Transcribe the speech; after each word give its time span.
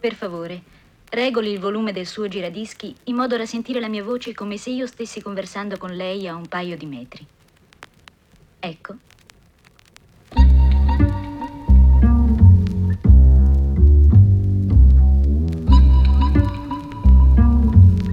Per 0.00 0.14
favore, 0.14 0.62
regoli 1.10 1.52
il 1.52 1.58
volume 1.58 1.92
del 1.92 2.06
suo 2.06 2.26
giradischi 2.26 2.96
in 3.04 3.16
modo 3.16 3.36
da 3.36 3.44
sentire 3.44 3.80
la 3.80 3.88
mia 3.88 4.02
voce 4.02 4.32
come 4.32 4.56
se 4.56 4.70
io 4.70 4.86
stessi 4.86 5.20
conversando 5.20 5.76
con 5.76 5.94
lei 5.94 6.26
a 6.26 6.34
un 6.34 6.48
paio 6.48 6.74
di 6.74 6.86
metri. 6.86 7.26
Ecco. 8.58 8.94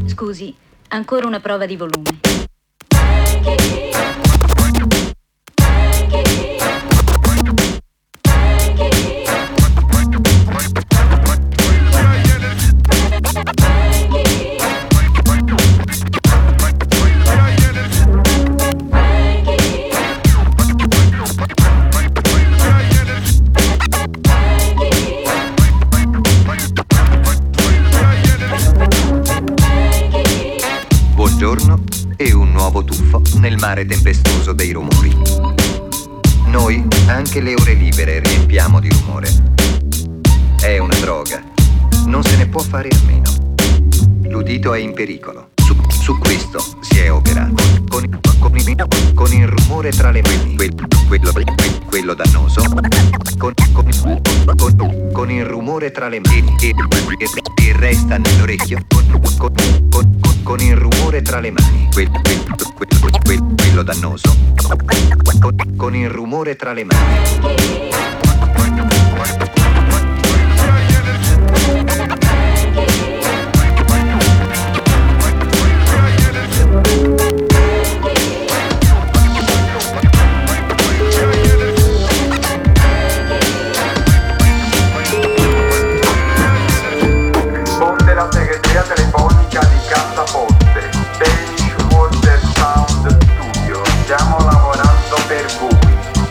Scusi, 0.07 0.53
ancora 0.89 1.25
una 1.25 1.39
prova 1.39 1.65
di 1.65 1.77
volume. 1.77 2.19
Pericolo. 44.97 45.49
Su, 45.63 45.75
su 45.89 46.17
questo 46.17 46.59
si 46.81 46.97
è 46.97 47.11
operato. 47.11 47.53
Con, 47.87 48.19
con 48.39 48.57
il- 48.57 48.75
con 49.13 49.31
il 49.31 49.47
rumore 49.47 49.91
tra 49.91 50.09
le 50.09 50.23
mani. 50.23 50.55
Quel- 50.55 50.73
quello, 51.07 51.31
quello 51.87 52.13
dannoso. 52.15 52.61
Con, 53.37 53.53
con- 53.53 53.53
con- 54.57 55.09
con 55.13 55.29
il 55.29 55.45
rumore 55.45 55.91
tra 55.91 56.07
le 56.07 56.19
mani. 56.19 56.55
E, 56.61 56.73
e- 57.19 57.63
e 57.69 57.73
resta 57.77 58.17
nell'orecchio. 58.17 58.79
Con, 58.87 59.05
con- 59.37 59.37
con- 59.37 60.19
con- 60.19 60.41
con 60.43 60.59
il 60.61 60.75
rumore 60.75 61.21
tra 61.21 61.39
le 61.41 61.51
mani. 61.51 61.87
Quel- 61.93 62.09
quel- 63.23 63.53
quello 63.55 63.83
dannoso. 63.83 64.35
Con, 65.39 65.55
con 65.77 65.95
il 65.95 66.09
rumore 66.09 66.55
tra 66.55 66.73
le 66.73 66.83
mani. 66.85 68.05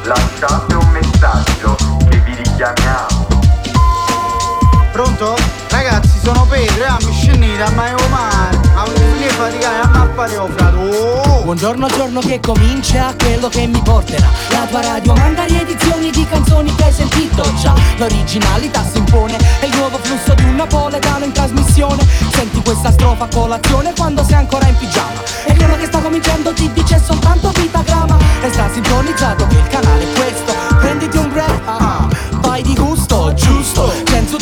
Lasciate 0.07 0.73
un 0.77 0.89
messaggio 0.91 1.75
che 2.09 2.19
vi 2.19 2.37
richiamiamo. 2.37 3.27
Pronto? 4.93 5.37
Ragazzi, 5.69 6.21
sono 6.23 6.47
Pedro 6.49 6.97
mi 7.01 7.13
scendete 7.13 7.63
a 7.63 7.71
mai 7.71 7.93
mare. 8.09 8.57
A 8.77 8.85
un 8.85 8.95
finire 8.95 9.31
faticare 9.31 9.81
a 9.81 9.89
mappare 9.89 10.37
ho 10.37 10.47
frato. 10.47 10.77
Oh! 10.77 11.36
Buongiorno 11.47 11.87
giorno 11.87 12.19
che 12.19 12.41
comincia 12.41 13.15
quello 13.17 13.47
che 13.47 13.69
mi 13.69 13.81
porterà. 13.81 14.27
La 14.51 14.67
tua 14.67 14.81
radio 14.81 15.15
manda 15.15 15.45
riedizioni 15.45 16.11
di 16.11 16.27
canzoni 16.27 16.75
che 16.75 16.83
hai 16.83 16.93
sentito 16.93 17.45
già. 17.55 17.73
L'originalità 17.99 18.85
si 18.85 18.99
impone 18.99 19.37
È 19.61 19.67
il 19.67 19.77
nuovo 19.77 19.97
flusso 19.99 20.35
di 20.35 20.43
un 20.43 20.57
napoletano 20.57 21.25
in 21.25 21.31
trasmissione. 21.31 22.05
Senti 22.33 22.61
questa 22.63 22.91
strofa 22.91 23.27
a 23.27 23.29
colazione 23.29 23.93
quando 23.95 24.25
sei 24.25 24.39
ancora 24.39 24.67
in 24.67 24.77
pigiama. 24.77 25.23
E 25.45 25.55
quello 25.55 25.77
che 25.77 25.87
sta 25.87 26.01
cominciando 26.01 26.53
ti 26.53 26.69
dice 26.73 27.01
soltanto 27.01 27.51
vitagrama 27.51 28.19
E 28.43 28.51
sta 28.51 28.69
sintonizzato 28.73 29.47
che 29.47 29.55
il 29.55 29.69
canale 29.69 30.03
è 30.03 30.19
questo. 30.19 30.53
Prenditi 30.81 31.17
un 31.17 31.31
break, 31.31 31.61
ah, 31.65 32.09
vai 32.41 32.63
di 32.63 32.75
gusto, 32.75 33.33
giusto 33.35 33.86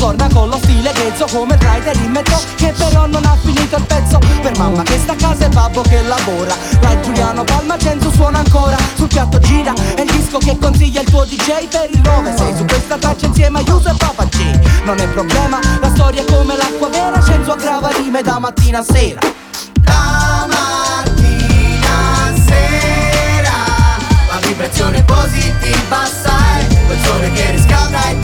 Torna 0.05 0.29
con 0.35 0.51
lo 0.51 0.59
stile 0.59 0.93
grezzo 0.93 1.25
come 1.33 1.55
il 1.55 1.61
rider 1.61 1.97
in 1.97 2.11
metro 2.11 2.39
Che 2.57 2.75
però 2.77 3.07
non 3.07 3.25
ha 3.25 3.39
finito 3.41 3.77
il 3.77 3.85
pezzo. 3.85 4.19
Per 4.19 4.55
mamma 4.59 4.83
che 4.83 4.99
sta 4.99 5.13
a 5.13 5.17
casa 5.17 5.47
e 5.47 5.49
babbo 5.49 5.81
che 5.81 6.03
lavora. 6.03 6.55
La 6.83 7.01
Giuliano 7.01 7.43
Palma 7.43 7.77
Kenzo 7.79 8.11
suona 8.11 8.41
ancora. 8.41 8.77
Sul 8.97 9.07
piatto 9.09 9.39
gira 9.39 9.73
È 9.73 10.03
il 10.03 10.11
disco 10.11 10.37
che 10.37 10.59
consiglia 10.59 11.01
il 11.01 11.09
tuo 11.09 11.25
DJ 11.25 11.69
per 11.69 11.89
il 11.91 12.01
9 12.03 12.37
Sei 12.37 12.55
su 12.55 12.67
questa 12.67 12.99
traccia 12.99 13.25
insieme 13.25 13.61
a 13.61 13.63
Yuso 13.63 13.89
e 13.89 13.95
Papa 13.97 14.25
G. 14.27 14.83
Non 14.85 14.99
è 14.99 15.09
problema, 15.09 15.59
la 15.81 15.89
storia 15.95 16.21
è 16.21 16.25
come 16.27 16.55
l'acqua 16.55 16.91
vera. 16.91 17.23
Cenzo 17.23 17.53
aggrava 17.53 17.89
rime 17.97 18.21
da 18.21 18.39
mattina 18.39 18.81
a 18.81 18.85
sera. 18.85 19.21
Da 19.81 20.47
mattina 20.47 21.89
a 22.27 22.35
sera 22.47 23.53
La 24.29 24.47
vibrazione 24.47 25.03
positiva 25.03 26.05
sai 26.23 26.67
Quel 26.87 26.99
sole 27.03 27.33
che 27.33 27.51
riscalda 27.53 28.11
i 28.11 28.19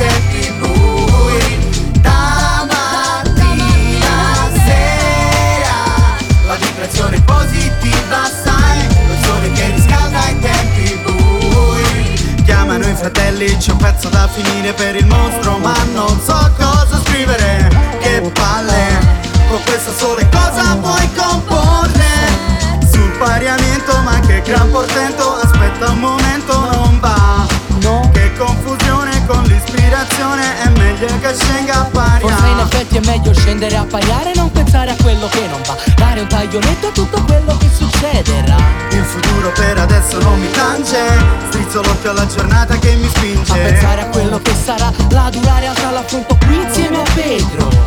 fratelli, 13.40 13.56
c'è 13.56 13.72
un 13.72 13.78
pezzo 13.78 14.08
da 14.08 14.28
finire 14.28 14.72
per 14.72 14.96
il 14.96 15.06
mostro 15.06 15.58
Ma 15.58 15.74
non 15.94 16.20
so 16.22 16.52
cosa 16.56 17.00
scrivere, 17.04 17.68
che 18.00 18.20
palle 18.32 18.98
Con 19.48 19.62
questo 19.64 19.92
sole 19.92 20.28
cosa 20.30 20.74
vuoi 20.74 21.08
comporre? 21.14 22.58
Sul 22.90 23.10
pariamento, 23.18 23.96
ma 24.02 24.20
che 24.20 24.42
gran 24.42 24.70
portento 24.70 25.36
Aspetta 25.36 25.90
un 25.90 25.98
momento, 25.98 26.69
con 29.30 29.42
l'ispirazione 29.44 30.62
È 30.62 30.68
meglio 30.70 31.06
che 31.20 31.34
scenga 31.34 31.80
a 31.80 32.18
Forse 32.20 32.46
in 32.46 32.58
effetti 32.58 32.96
è 32.96 33.00
meglio 33.06 33.32
scendere 33.32 33.76
a 33.76 33.84
pariare 33.84 34.32
non 34.34 34.50
pensare 34.50 34.90
a 34.90 34.96
quello 35.00 35.26
che 35.28 35.46
non 35.48 35.60
va. 35.66 35.76
Dare 35.96 36.20
un 36.20 36.26
taglionetto 36.26 36.88
a 36.88 36.90
tutto 36.90 37.22
quello 37.22 37.56
che 37.56 37.68
succederà. 37.72 38.56
Il 38.90 39.04
futuro 39.04 39.50
per 39.52 39.78
adesso 39.78 40.18
non 40.20 40.38
mi 40.38 40.50
tange 40.50 40.98
Strizzo 41.48 41.82
l'occhio 41.82 42.10
alla 42.10 42.26
giornata 42.26 42.76
che 42.78 42.94
mi 42.96 43.06
A 43.06 43.10
spinge 43.10 43.54
pensare 43.54 44.02
a 44.02 44.06
quello 44.06 44.38
che 44.40 44.52
sarà 44.54 44.92
La 45.10 45.30
dura 45.30 45.58
realtà 45.58 45.90
l'affronto 45.90 46.36
qui 46.44 46.60
insieme 46.60 47.00
a 47.00 47.10
Pedro 47.14 47.79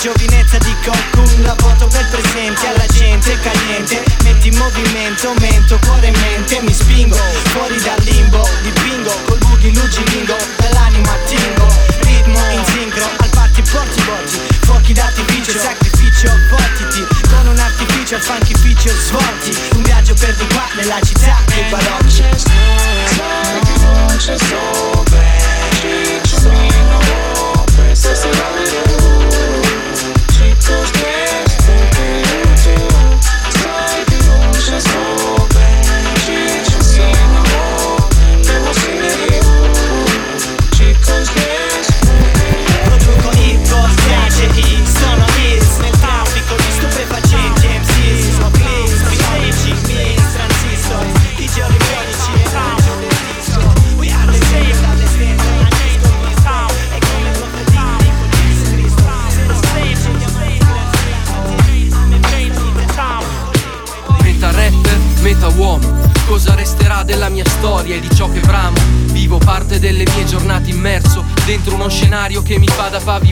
giovinezza 0.00 0.58
di 0.58 0.74
cocoon 0.84 1.42
La 1.42 1.54
foto 1.58 1.86
per 1.88 2.06
presente 2.08 2.66
alla 2.66 2.86
gente 2.86 3.38
caliente. 3.40 4.02
Metti 4.22 4.48
in 4.48 4.56
movimento, 4.56 5.34
mento, 5.40 5.78
cuore 5.86 6.08
e 6.08 6.10
mente 6.10 6.60
Mi 6.62 6.72
spingo. 6.72 7.16
Fuori 7.52 7.80
dal 7.80 8.00
limbo 8.02 8.46
Dipingo 8.62 9.10
col 9.26 9.38
boogie 9.38 9.72
lugilingo 9.72 10.36
Dall'anima 10.56 11.12
tingo. 11.26 11.66
Ritmo 12.00 12.38
in 12.50 12.64
sincro 12.66 13.04
Al 13.18 13.30
party 13.30 13.62
porti 13.62 14.02
voti 14.02 14.38
Fuochi 14.64 14.92
d'artificio, 14.92 15.52
sacrificio, 15.58 16.28
fottiti. 16.48 17.06
Con 17.28 17.46
un 17.48 17.58
artificio 17.58 18.18
feature, 18.18 18.20
funky 18.20 18.54
svolti. 18.96 19.76
Un 19.76 19.82
viaggio 19.82 20.14
per 20.14 20.34
di 20.34 20.46
qua 20.54 20.66
nella 20.74 21.00
città 21.00 21.42
dei 21.46 21.64
balocchi 21.70 21.97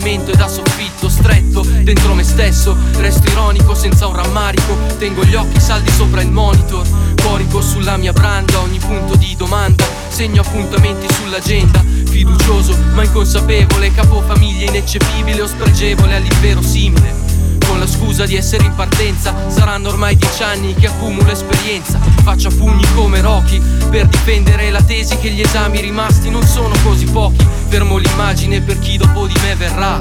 pavimento 0.06 0.30
e 0.30 0.36
da 0.36 0.46
soffitto 0.46 1.08
Stretto 1.08 1.62
dentro 1.82 2.14
me 2.14 2.22
stesso. 2.22 2.76
Resto 2.98 3.28
ironico 3.28 3.74
senza 3.74 4.06
un 4.06 4.14
rammarico. 4.14 4.76
Tengo 4.98 5.24
gli 5.24 5.34
occhi 5.34 5.60
saldi 5.60 5.90
sopra 5.90 6.20
il 6.20 6.30
monitor. 6.30 6.86
Corico 7.20 7.60
sulla 7.60 7.96
mia 7.96 8.12
branda 8.12 8.60
ogni 8.60 8.78
punto 8.78 9.16
di 9.16 9.34
domanda. 9.36 9.84
Segno 10.08 10.42
appuntamenti 10.42 11.12
sull'agenda. 11.12 11.82
Fiducioso 12.08 12.76
ma 12.94 13.02
inconsapevole. 13.02 13.92
Capofamiglia 13.92 14.66
ineccepibile 14.66 15.42
o 15.42 15.46
spregevole 15.46 16.14
all'inverosimile 16.14 17.25
con 17.66 17.78
la 17.78 17.86
scusa 17.86 18.24
di 18.26 18.36
essere 18.36 18.64
in 18.64 18.74
partenza. 18.74 19.34
Saranno 19.48 19.88
ormai 19.88 20.16
dieci 20.16 20.42
anni 20.42 20.74
che 20.74 20.86
accumulo 20.86 21.30
esperienza. 21.30 21.98
Faccio 22.22 22.50
pugni 22.50 22.84
come 22.94 23.20
Rocky 23.20 23.60
Per 23.90 24.06
difendere 24.08 24.70
la 24.70 24.82
tesi 24.82 25.16
che 25.18 25.30
gli 25.30 25.40
esami 25.40 25.80
rimasti 25.80 26.30
non 26.30 26.44
sono 26.44 26.74
così 26.82 27.06
pochi. 27.06 27.46
Fermo 27.68 27.98
l'immagine 27.98 28.60
per 28.60 28.78
chi 28.78 28.96
dopo 28.96 29.26
di 29.26 29.34
me 29.42 29.54
verrà 29.54 29.98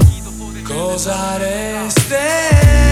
Cosa 0.66 1.36
reste? 1.36 2.18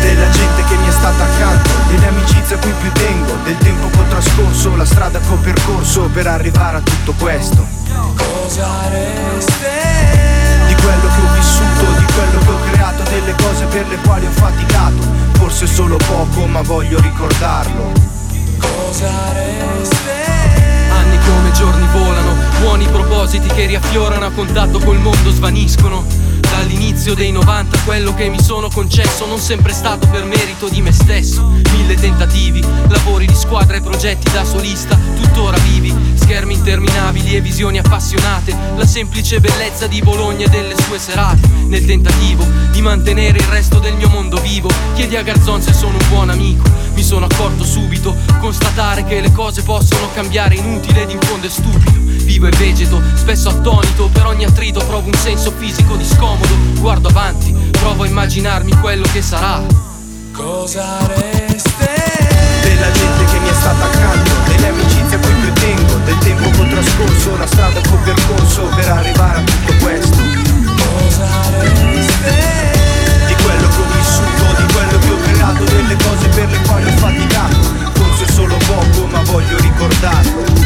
Della 0.01 0.31
gente 0.31 0.63
che 0.63 0.77
mi 0.77 0.87
è 0.87 0.93
stata 0.93 1.25
accanto 1.25 1.71
Delle 1.89 2.07
amicizie 2.07 2.55
a 2.55 2.59
cui 2.61 2.71
più 2.81 2.93
tengo 2.93 3.35
Del 3.43 3.57
tempo 3.59 3.89
che 3.89 3.99
ho 3.99 4.05
trascorso 4.11 4.77
La 4.77 4.85
strada 4.85 5.19
che 5.19 5.29
ho 5.29 5.37
percorso 5.39 6.03
Per 6.03 6.25
arrivare 6.29 6.77
a 6.77 6.81
tutto 6.81 7.15
questo 7.19 7.67
Cosa 8.15 8.69
reste? 8.91 10.67
Di 10.69 10.75
quello 10.75 11.01
che 11.01 11.21
ho 11.21 11.33
vissuto 11.35 11.99
Di 11.99 12.05
quello 12.13 12.39
che 12.39 12.51
ho 12.51 12.71
creato 12.71 13.03
Delle 13.11 13.35
cose 13.43 13.65
per 13.65 13.89
le 13.89 13.97
quali 13.97 14.27
ho 14.27 14.31
faticato 14.31 15.03
Forse 15.33 15.67
solo 15.67 15.97
poco 15.97 16.47
ma 16.47 16.63
voglio 16.63 17.01
ricordarlo 17.01 17.91
Cosa 18.59 19.11
reste? 19.33 20.13
Anni 20.93 21.19
come 21.27 21.51
giorni 21.51 21.89
volano 21.93 22.37
Buoni 22.61 22.87
propositi 22.87 23.49
che 23.49 23.67
riaffiorano 23.67 24.27
a 24.27 24.31
contatto 24.31 24.79
col 24.79 25.01
mondo 25.01 25.33
svaniscono 25.33 26.24
Dall'inizio 26.57 27.15
dei 27.15 27.33
90 27.33 27.81
quello 27.81 28.15
che 28.15 28.29
mi 28.29 28.41
sono 28.41 28.71
concesso 28.71 29.27
non 29.27 29.41
sempre 29.41 29.73
è 29.73 29.75
stato 29.75 30.07
per 30.07 30.25
merito 30.25 30.69
di 30.69 30.81
me 30.81 30.93
stesso. 30.93 31.43
Mille 31.73 31.97
tentativi, 31.97 32.65
lavori 32.89 33.27
di 33.27 33.35
squadra 33.35 33.77
e 33.77 33.81
progetti 33.81 34.31
da 34.31 34.45
solista 34.45 34.97
tuttora 35.21 35.59
vivi. 35.59 35.93
Schermi 36.15 36.55
interminabili 36.55 37.35
e 37.35 37.41
visioni 37.41 37.79
appassionate 37.79 38.57
La 38.77 38.87
semplice 38.87 39.41
bellezza 39.41 39.89
di 39.89 40.01
Bologna 40.01 40.47
e 40.47 40.49
delle 40.49 40.77
sue 40.81 41.01
serate. 41.01 41.41
Nel 41.67 41.85
tentativo 41.85 42.47
di 42.71 42.81
mantenere 42.81 43.39
il 43.39 43.47
resto 43.47 43.81
del 43.81 43.97
mio 43.97 44.09
mondo 44.09 44.37
vivo 44.37 44.71
Chiedi 44.95 45.17
a 45.17 45.23
Garzon 45.23 45.61
se 45.61 45.73
sono 45.73 45.99
un 45.99 46.09
buon 46.09 46.31
amico. 46.31 46.71
Mi 46.95 47.03
sono 47.03 47.27
accorto 47.27 47.65
subito 47.65 48.15
Constatare 48.39 49.05
che 49.05 49.21
le 49.21 49.33
cose 49.33 49.65
possono 49.65 50.09
cambiare 50.15 50.55
inutile 50.55 51.03
ed 51.03 51.11
in 51.11 51.21
fondo 51.21 51.49
è 51.49 51.51
stupido 51.51 52.14
Vivo 52.25 52.47
e 52.47 52.51
vegeto, 52.57 53.03
spesso 53.15 53.51
attonito 53.51 54.09
Per 54.09 54.25
ogni 54.25 54.45
attrito 54.45 54.81
provo 54.81 55.09
un 55.09 55.15
senso 55.15 55.53
fisico 55.57 55.95
di 55.95 56.05
scomodo. 56.05 56.55
Guardo 56.81 57.09
avanti, 57.09 57.53
provo 57.71 58.05
a 58.05 58.07
immaginarmi 58.07 58.73
quello 58.79 59.05
che 59.13 59.23
sarà. 59.23 59.63
Cosa 60.33 61.07
reste? 61.07 62.25
Della 62.63 62.91
gente 62.91 63.25
che 63.27 63.39
mi 63.39 63.49
è 63.49 63.53
stata 63.53 63.85
accanto 63.85 64.31
Delle 64.49 64.69
amicizie 64.69 65.17
a 65.17 65.21
cui 65.21 65.33
più 65.35 65.53
tengo 65.53 65.95
Del 66.05 66.19
tempo 66.19 66.51
che 66.51 66.61
ho 66.61 66.67
trascorso 66.67 67.37
La 67.37 67.47
strada 67.47 67.81
che 67.81 67.89
ho 67.89 67.99
percorso 68.03 68.63
Per 68.75 68.89
arrivare 68.91 69.39
a 69.39 69.43
tutto 69.43 69.75
questo. 69.85 70.17
Cosa 70.77 71.29
reste? 71.61 72.35
Di 73.27 73.35
quello 73.45 73.69
che 73.69 73.81
ho 73.81 73.87
vissuto 73.95 74.63
Di 74.63 74.73
quello 74.73 74.99
che 74.99 75.11
ho 75.11 75.19
creato 75.23 75.65
Delle 75.65 75.97
cose 76.03 76.29
per 76.29 76.51
le 76.51 76.59
quali 76.67 76.89
ho 76.89 76.97
faticato. 76.97 77.57
Forse 77.93 78.33
solo 78.33 78.57
poco 78.67 79.07
ma 79.07 79.23
voglio 79.23 79.57
ricordarlo 79.59 80.64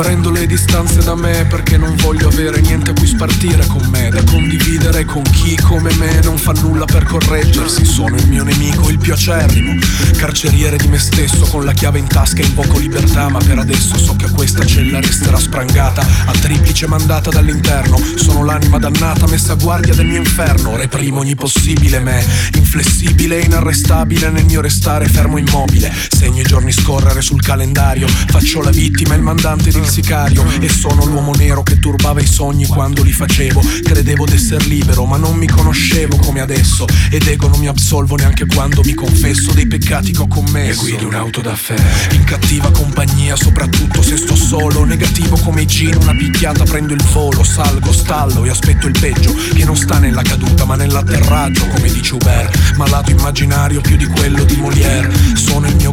Prendo 0.00 0.30
le 0.30 0.46
distanze 0.46 1.02
da 1.02 1.14
me 1.14 1.44
perché 1.44 1.76
non 1.76 1.94
voglio 1.96 2.28
avere 2.28 2.62
niente 2.62 2.92
a 2.92 2.94
cui 2.94 3.06
spartire 3.06 3.66
con 3.66 3.86
me 3.90 4.08
Da 4.08 4.24
condividere 4.24 5.04
con 5.04 5.22
chi 5.24 5.54
come 5.56 5.92
me 5.96 6.20
non 6.22 6.38
fa 6.38 6.52
nulla 6.52 6.86
per 6.86 7.04
correggersi. 7.04 7.84
Sono 7.84 8.16
il 8.16 8.26
mio 8.26 8.42
nemico, 8.42 8.88
il 8.88 8.96
più 8.96 9.12
acerrimo 9.12 9.74
Carceriere 10.16 10.78
di 10.78 10.88
me 10.88 10.98
stesso 10.98 11.44
con 11.44 11.66
la 11.66 11.72
chiave 11.72 11.98
in 11.98 12.06
tasca 12.06 12.40
invoco 12.40 12.78
libertà 12.78 13.28
Ma 13.28 13.40
per 13.40 13.58
adesso 13.58 13.98
so 13.98 14.16
che 14.16 14.30
questa 14.30 14.64
cella 14.64 15.00
resterà 15.00 15.38
sprangata 15.38 16.00
A 16.00 16.32
triplice 16.32 16.86
mandata 16.86 17.28
dall'interno. 17.28 18.00
Sono 18.14 18.42
l'anima 18.42 18.78
dannata 18.78 19.26
messa 19.26 19.52
a 19.52 19.56
guardia 19.56 19.94
del 19.94 20.06
mio 20.06 20.20
inferno 20.20 20.78
Reprimo 20.78 21.20
ogni 21.20 21.34
possibile 21.34 21.98
me 22.00 22.24
Inflessibile 22.54 23.38
e 23.38 23.44
inarrestabile 23.44 24.30
nel 24.30 24.46
mio 24.46 24.62
restare 24.62 25.06
fermo 25.08 25.36
immobile. 25.36 25.92
Segno 26.08 26.40
i 26.40 26.44
giorni 26.44 26.72
scorrere 26.72 27.20
sul 27.20 27.42
calendario 27.42 28.08
Faccio 28.08 28.62
la 28.62 28.70
vittima 28.70 29.12
e 29.12 29.18
il 29.18 29.22
mandante 29.22 29.70
del 29.70 29.88
sicario 29.90 30.44
E 30.60 30.68
sono 30.68 31.04
l'uomo 31.04 31.32
nero 31.32 31.62
che 31.62 31.78
turbava 31.78 32.20
i 32.20 32.26
sogni 32.26 32.66
quando 32.66 33.02
li 33.02 33.12
facevo. 33.12 33.60
Credevo 33.82 34.24
d'esser 34.24 34.64
libero 34.66 35.04
ma 35.04 35.16
non 35.16 35.36
mi 35.36 35.48
conoscevo 35.48 36.16
come 36.18 36.40
adesso. 36.40 36.86
Ed 37.10 37.26
ego 37.26 37.48
non 37.48 37.58
mi 37.58 37.66
absolvo 37.66 38.14
neanche 38.14 38.46
quando 38.46 38.82
mi 38.84 38.94
confesso 38.94 39.52
dei 39.52 39.66
peccati 39.66 40.12
che 40.12 40.20
ho 40.20 40.28
commesso. 40.28 40.82
E 40.82 40.90
guidi 40.90 41.04
un'auto 41.04 41.40
da 41.40 41.54
fè 41.54 41.74
In 42.12 42.24
cattiva 42.24 42.70
compagnia 42.70 43.34
soprattutto 43.36 44.02
se 44.02 44.16
sto 44.16 44.36
solo. 44.36 44.84
Negativo 44.84 45.36
come 45.38 45.62
i 45.62 45.66
gin 45.66 45.96
una 46.00 46.14
picchiata 46.14 46.64
prendo 46.64 46.94
il 46.94 47.02
volo 47.12 47.42
Salgo, 47.42 47.92
stallo 47.92 48.44
e 48.44 48.50
aspetto 48.50 48.86
il 48.86 48.96
peggio 48.98 49.34
Che 49.54 49.64
non 49.64 49.76
sta 49.76 49.98
nella 49.98 50.22
caduta 50.22 50.64
ma 50.64 50.76
nell'atterraggio 50.76 51.66
come 51.66 51.90
dice 51.90 52.14
Hubert. 52.14 52.74
Malato 52.76 53.10
immaginario 53.10 53.80
più 53.80 53.96
di 53.96 54.06
quello 54.06 54.44
di 54.44 54.56
Molière 54.56 55.09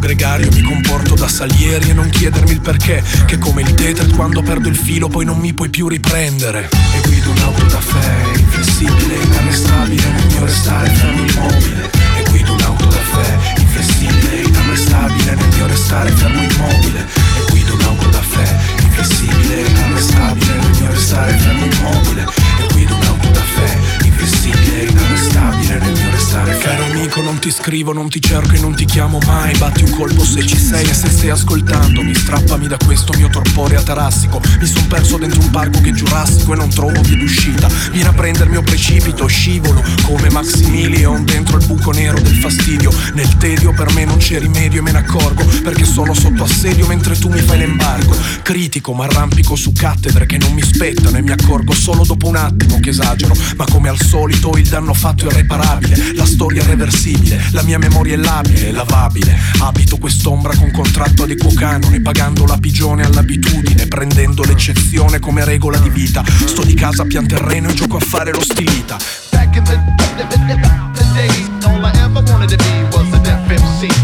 gregario, 0.08 0.50
mi 0.54 0.62
comporto 0.62 1.16
da 1.16 1.28
salieri 1.28 1.90
E 1.90 1.94
non 1.94 2.08
chiedermi 2.10 2.52
il 2.52 2.62
perché. 2.62 3.04
Che 3.26 3.38
come 3.38 3.62
il 3.62 3.74
Tetris 3.74 4.14
quando 4.16 4.42
perdo 4.42 4.70
il 4.70 4.76
filo 4.76 5.10
poi 5.10 5.26
non 5.26 5.38
mi 5.38 5.54
puoi 5.54 5.70
più 5.70 5.90
riprendere. 5.90 6.70
E 6.96 7.02
guido 7.08 7.30
un'auto 7.32 7.64
da 7.66 7.80
fè, 7.80 8.40
inflessibile, 8.40 9.16
inarrestabile 9.22 10.10
nel 10.10 10.26
mio 10.28 10.46
restare 10.46 10.90
fermo 10.90 11.26
immobile. 11.28 11.92
E 12.20 12.24
guido 12.30 12.54
un'auto 12.54 12.86
da 12.86 12.96
fè, 12.96 13.60
inflessibile, 13.60 14.42
inarrestabile 14.44 15.36
nel 15.36 15.56
mio 15.56 15.68
restare 15.68 16.10
fermo 16.12 16.42
immobile. 16.42 17.06
E 17.38 17.52
guido 17.52 17.74
un'auto 17.74 18.08
da 18.08 18.22
fè, 18.22 18.56
inflessibile, 18.82 19.62
inarrestabile 19.68 20.54
nel 20.56 20.72
mio 20.80 20.92
restare 20.92 21.34
fermo 21.34 21.66
immobile. 21.66 22.22
E 22.24 22.74
guido 22.74 22.96
un'auto 22.96 23.30
da 23.30 23.42
fè, 23.42 24.06
inflessibile, 24.06 24.84
inarrestabile 24.84 25.80
nel 25.80 25.92
mio 25.92 26.12
restare 26.12 26.17
Caro 26.30 26.84
amico 26.84 27.22
non 27.22 27.40
ti 27.40 27.50
scrivo, 27.50 27.94
non 27.94 28.10
ti 28.10 28.22
cerco 28.22 28.52
e 28.52 28.60
non 28.60 28.76
ti 28.76 28.84
chiamo 28.84 29.18
mai. 29.26 29.56
Batti 29.58 29.84
un 29.84 29.92
colpo 29.92 30.26
se 30.26 30.46
ci 30.46 30.58
sei 30.58 30.86
e 30.88 30.94
se 30.94 31.08
stai 31.10 31.30
ascoltandomi 31.30 32.14
Strappami 32.14 32.68
da 32.68 32.76
questo 32.86 33.14
mio 33.16 33.30
torpore 33.30 33.78
atarassico. 33.78 34.42
Mi 34.60 34.66
son 34.66 34.88
perso 34.88 35.18
dentro 35.18 35.40
un 35.40 35.50
parco 35.52 35.80
che 35.80 35.90
è 35.90 35.94
giurassico 35.94 36.52
e 36.52 36.58
non 36.58 36.70
trovo 36.70 37.00
via 37.02 37.16
d'uscita 37.16 37.70
Vieni 37.92 38.10
a 38.10 38.12
prendermi 38.12 38.58
o 38.58 38.62
precipito, 38.62 39.26
scivolo 39.26 39.82
Come 40.04 40.30
Maximilian 40.30 41.24
dentro 41.24 41.58
il 41.58 41.66
buco 41.66 41.92
nero 41.92 42.20
del 42.20 42.36
fastidio. 42.36 42.92
Nel 43.14 43.38
tedio 43.38 43.72
per 43.72 43.94
me 43.94 44.04
non 44.04 44.18
c'è 44.18 44.40
rimedio 44.40 44.80
e 44.80 44.82
me 44.84 44.92
ne 44.92 44.98
accorgo 45.00 45.46
Perché 45.64 45.86
sono 45.86 46.14
sotto 46.14 46.44
assedio 46.44 46.88
mentre 46.88 47.18
tu 47.18 47.30
mi 47.30 47.40
fai 47.40 47.60
l'embargo. 47.60 48.14
Critico 48.42 48.94
ma 48.94 49.06
arrampico 49.06 49.56
su 49.56 49.72
cattedre 49.72 50.26
che 50.26 50.38
non 50.38 50.52
mi 50.52 50.62
spettano 50.62 51.16
E 51.16 51.22
mi 51.22 51.32
accorgo 51.32 51.74
solo 51.74 52.04
dopo 52.04 52.28
un 52.28 52.36
attimo 52.36 52.82
che 52.82 52.90
esagero. 52.90 53.34
Ma 53.56 53.64
come 53.64 53.88
al 53.88 54.02
solito 54.02 54.58
il 54.58 54.68
danno 54.68 54.94
fatto 54.94 55.24
è 55.24 55.32
irreparabile 55.32 56.16
La 56.18 56.26
storia 56.26 56.64
è 56.64 56.66
reversibile, 56.66 57.40
la 57.52 57.62
mia 57.62 57.78
memoria 57.78 58.16
è 58.16 58.18
labile, 58.18 58.72
lavabile. 58.72 59.38
Abito 59.60 59.98
quest'ombra 59.98 60.56
con 60.56 60.72
contratto 60.72 61.24
ad 61.24 61.30
equo 61.30 61.54
canone 61.54 62.02
Pagando 62.02 62.46
la 62.48 62.58
pigione 62.58 63.06
all'abitudine 63.06 63.86
Prendendo 63.86 64.44
l'eccezione 64.44 65.20
come 65.20 65.46
regola 65.46 65.78
di 65.78 65.90
vita. 65.90 66.24
Sto 66.26 66.64
di 66.64 66.74
casa 66.74 67.04
a 67.04 67.06
pian 67.06 67.28
terreno 67.28 67.70
e 67.70 67.76
gioco 67.76 67.98
a 67.98 68.00
fare 68.00 68.32
lo 68.32 68.42
stilita. 68.42 68.98
Back 69.30 69.58
in 69.58 69.64
the, 69.64 69.80
the, 70.18 70.28
the, 70.28 70.38
the 70.94 71.06
days, 71.14 71.50
all 71.66 71.86
I 71.86 71.92
ever 72.00 72.24
wanted 72.24 72.50
to 72.50 72.58
be 72.58 72.78
piccolo 73.48 73.97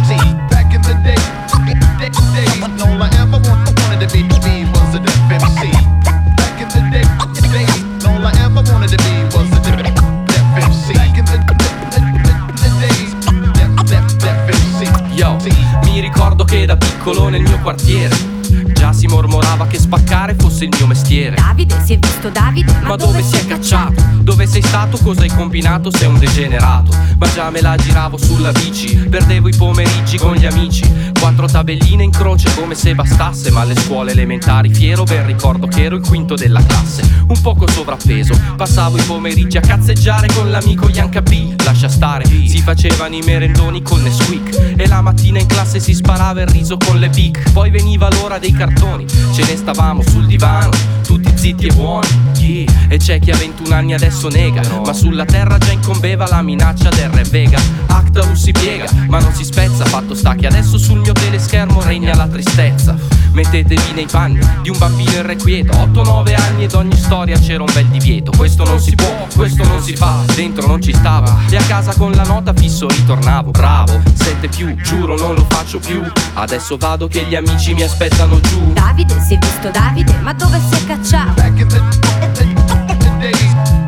stato? 24.73 24.97
Cosa 25.03 25.21
hai 25.21 25.29
combinato? 25.29 25.91
Sei 25.91 26.07
un 26.07 26.17
degenerato. 26.17 26.97
Ma 27.17 27.31
già 27.31 27.51
me 27.51 27.61
la 27.61 27.75
giravo 27.75 28.17
sulla 28.17 28.51
bici. 28.51 28.95
Perdevo 28.95 29.47
i 29.47 29.55
pomeriggi 29.55 30.17
con 30.17 30.33
gli 30.33 30.47
amici. 30.47 31.11
Quattro 31.19 31.45
tabelline 31.45 32.01
in 32.01 32.09
croce 32.09 32.51
come 32.55 32.73
se 32.73 32.95
bastasse. 32.95 33.51
Ma 33.51 33.61
alle 33.61 33.75
scuole 33.75 34.13
elementari 34.13 34.73
fiero 34.73 35.03
ben 35.03 35.27
ricordo 35.27 35.67
che 35.67 35.83
ero 35.83 35.95
il 35.97 36.01
quinto 36.01 36.33
della 36.33 36.63
classe. 36.65 37.03
Un 37.27 37.39
poco 37.39 37.69
sovrappeso. 37.69 38.35
Passavo 38.57 38.97
i 38.97 39.03
pomeriggi 39.03 39.57
a 39.57 39.61
cazzeggiare 39.61 40.27
con 40.33 40.49
l'amico 40.49 40.89
Yanka 40.89 41.21
B. 41.21 41.53
Lascia 41.63 41.87
stare, 41.87 42.25
si 42.25 42.59
facevano 42.63 43.13
i 43.13 43.21
merendoni 43.23 43.83
con 43.83 44.01
Nesquik. 44.01 44.73
E 44.75 44.87
la 44.87 45.01
mattina 45.01 45.39
in 45.39 45.45
classe 45.45 45.79
si 45.79 45.93
sparava 45.93 46.41
il 46.41 46.47
riso 46.47 46.77
con 46.77 46.97
le 46.97 47.09
Bic. 47.09 47.51
Poi 47.51 47.69
veniva 47.69 48.09
l'ora 48.09 48.39
dei 48.39 48.51
cartoni. 48.51 49.05
Ce 49.07 49.45
ne 49.45 49.55
stavamo 49.55 50.01
sul 50.01 50.25
divano, 50.25 50.71
tutti 51.05 51.31
zitti 51.43 51.67
e 51.67 51.73
buoni. 51.73 52.07
Yeah. 52.37 52.71
E 52.87 52.97
c'è 52.97 53.19
chi 53.19 53.31
ha 53.31 53.35
21 53.35 53.75
anni 53.75 53.93
adesso 53.93 54.29
nega, 54.29 54.61
ma 54.85 54.93
sulla 54.93 55.25
terra 55.25 55.57
già 55.57 55.71
incombeva 55.71 56.25
la 56.27 56.41
minaccia 56.41 56.89
del 56.89 57.09
re 57.09 57.23
Vega. 57.23 57.59
Actarus 57.87 58.43
si 58.43 58.51
piega, 58.51 58.85
ma 59.07 59.19
non 59.19 59.33
si 59.33 59.43
spezza, 59.43 59.83
fatto 59.85 60.13
sta 60.13 60.35
che 60.35 60.47
adesso 60.47 60.77
sul 60.77 60.99
mio 60.99 61.11
teleschermo 61.11 61.81
regna 61.81 62.15
la 62.15 62.27
tristezza. 62.27 62.95
Mettetevi 63.31 63.93
nei 63.93 64.05
panni 64.05 64.39
di 64.61 64.69
un 64.69 64.77
bambino 64.77 65.11
irrequieto, 65.11 65.75
8-9 65.75 66.35
anni 66.39 66.63
ed 66.65 66.73
ogni 66.75 66.95
storia 66.95 67.37
c'era 67.39 67.63
un 67.63 67.71
bel 67.73 67.87
divieto. 67.87 68.31
Questo 68.35 68.63
non 68.63 68.79
si 68.79 68.95
può, 68.95 69.27
questo 69.35 69.63
non 69.63 69.81
si 69.81 69.95
fa, 69.95 70.23
dentro 70.35 70.67
non 70.67 70.81
ci 70.81 70.93
stava. 70.93 71.39
E 71.49 71.57
a 71.57 71.63
casa 71.63 71.93
con 71.97 72.11
la 72.11 72.23
nota 72.23 72.53
fisso 72.53 72.87
ritornavo, 72.87 73.51
bravo, 73.51 74.01
7 74.13 74.47
più, 74.49 74.75
giuro 74.75 75.17
non 75.17 75.33
lo 75.33 75.45
faccio 75.49 75.79
più. 75.79 76.03
Adesso 76.35 76.77
vado 76.77 77.07
che 77.07 77.25
gli 77.27 77.35
amici 77.35 77.73
mi 77.73 77.81
aspettano 77.81 78.39
giù. 78.39 78.73
Davide, 78.73 79.19
si 79.19 79.33
è 79.33 79.37
visto 79.39 79.71
Davide? 79.71 80.13
Ma 80.21 80.33
dove 80.33 80.59
si 80.69 80.75
è 80.75 80.85
cacciato? 80.85 81.32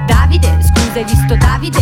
Davide, 0.07 0.57
scusa, 0.61 0.99
hai 0.99 1.03
visto 1.05 1.35
Davide? 1.35 1.79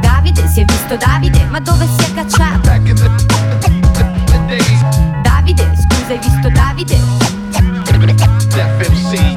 Davide, 0.00 0.46
si 0.48 0.60
è 0.60 0.64
visto 0.64 0.96
Davide? 0.96 1.44
Ma 1.44 1.60
dove 1.60 1.86
si 1.86 2.10
è 2.10 2.14
cacciato? 2.14 2.60
Davide, 5.22 5.72
scusa, 5.76 6.12
hai 6.12 6.18
visto 6.18 6.48
Davide? 6.50 7.35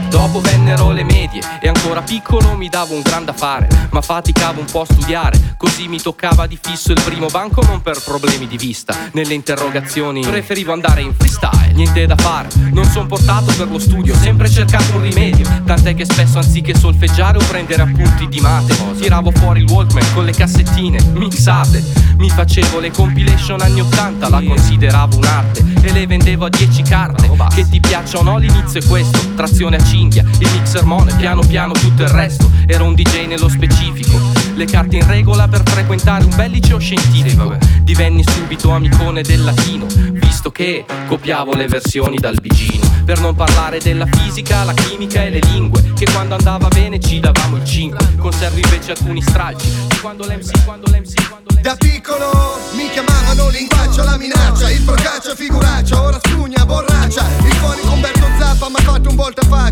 Dopo 0.09 0.41
vennero 0.41 0.91
le 0.91 1.03
medie 1.03 1.41
e 1.61 1.67
ancora 1.67 2.01
piccolo 2.01 2.55
mi 2.55 2.67
davo 2.67 2.95
un 2.95 3.01
gran 3.01 3.25
da 3.25 3.33
fare, 3.33 3.67
ma 3.91 4.01
faticavo 4.01 4.59
un 4.59 4.65
po' 4.65 4.81
a 4.81 4.85
studiare, 4.85 5.55
così 5.55 5.87
mi 5.87 6.01
toccava 6.01 6.47
di 6.47 6.57
fisso 6.59 6.91
il 6.91 7.01
primo 7.03 7.27
banco 7.27 7.61
non 7.61 7.81
per 7.81 8.01
problemi 8.03 8.47
di 8.47 8.57
vista. 8.57 8.95
Nelle 9.13 9.33
interrogazioni 9.33 10.21
preferivo 10.21 10.73
andare 10.73 11.01
in 11.01 11.13
freestyle, 11.13 11.73
niente 11.73 12.05
da 12.05 12.15
fare, 12.15 12.49
non 12.71 12.85
son 12.85 13.07
portato 13.07 13.53
per 13.55 13.69
lo 13.69 13.79
studio, 13.79 14.15
sempre 14.15 14.49
cercato 14.49 14.95
un 14.95 15.01
rimedio, 15.03 15.45
tant'è 15.65 15.93
che 15.93 16.05
spesso 16.05 16.39
anziché 16.39 16.75
solfeggiare 16.75 17.37
o 17.37 17.45
prendere 17.47 17.83
appunti 17.83 18.27
di 18.27 18.39
mate, 18.39 18.75
tiravo 18.97 19.31
fuori 19.31 19.61
il 19.61 19.69
Walkman 19.69 20.13
con 20.13 20.25
le 20.25 20.31
cassettine 20.31 21.01
mixate, 21.13 21.83
mi 22.17 22.29
facevo 22.29 22.79
le 22.79 22.91
compilation 22.91 23.61
anni 23.61 23.81
80, 23.81 24.29
la 24.29 24.41
consideravo 24.43 25.17
un'arte 25.17 25.65
e 25.81 25.91
le 25.91 26.07
vendevo 26.07 26.45
a 26.45 26.49
10 26.49 26.81
carte, 26.81 27.31
che 27.53 27.69
ti 27.69 27.79
piaccia 27.79 28.19
o 28.19 28.23
no 28.23 28.37
l'inizio 28.37 28.81
è 28.81 28.85
questo, 28.85 29.33
trazione 29.35 29.77
a 29.77 29.83
cinghia, 29.99 30.23
il 30.39 30.49
mixer 30.53 30.85
mone, 30.85 31.13
piano 31.15 31.41
piano 31.41 31.73
tutto 31.73 32.03
il 32.03 32.07
resto, 32.07 32.49
ero 32.65 32.85
un 32.85 32.93
DJ 32.93 33.25
nello 33.25 33.49
specifico, 33.49 34.17
le 34.55 34.65
carte 34.65 34.95
in 34.95 35.05
regola 35.05 35.49
per 35.49 35.61
frequentare 35.65 36.23
un 36.23 36.33
bel 36.35 36.51
liceo 36.51 36.79
scientifico, 36.79 37.57
divenni 37.81 38.23
subito 38.23 38.71
amicone 38.71 39.23
del 39.23 39.43
latino, 39.43 39.87
visto 40.13 40.51
che 40.51 40.85
copiavo 41.07 41.53
le 41.53 41.67
versioni 41.67 42.17
dal 42.17 42.37
bigino, 42.39 42.89
per 43.03 43.19
non 43.19 43.35
parlare 43.35 43.79
della 43.79 44.05
fisica, 44.05 44.63
la 44.63 44.73
chimica 44.73 45.21
e 45.21 45.31
le 45.31 45.39
lingue, 45.51 45.91
che 45.93 46.05
quando 46.13 46.35
andava 46.35 46.69
bene 46.69 46.97
ci 46.99 47.19
davamo 47.19 47.57
il 47.57 47.65
5, 47.65 48.15
conservo 48.17 48.57
invece 48.57 48.91
alcuni 48.91 49.21
stralci, 49.21 49.69
di 49.89 49.97
quando 49.99 50.25
l'MC, 50.25 50.63
quando 50.63 50.89
l'MC, 50.89 51.27
quando 51.27 51.49
l'MC... 51.53 51.61
Da 51.61 51.75
piccolo 51.75 52.57
mi 52.77 52.89
chiamavano 52.89 53.49
linguaccia, 53.49 54.03
la 54.05 54.17
minaccia, 54.17 54.71
il 54.71 54.81
procaccia, 54.83 55.35
figuraccia, 55.35 56.01
ora 56.01 56.19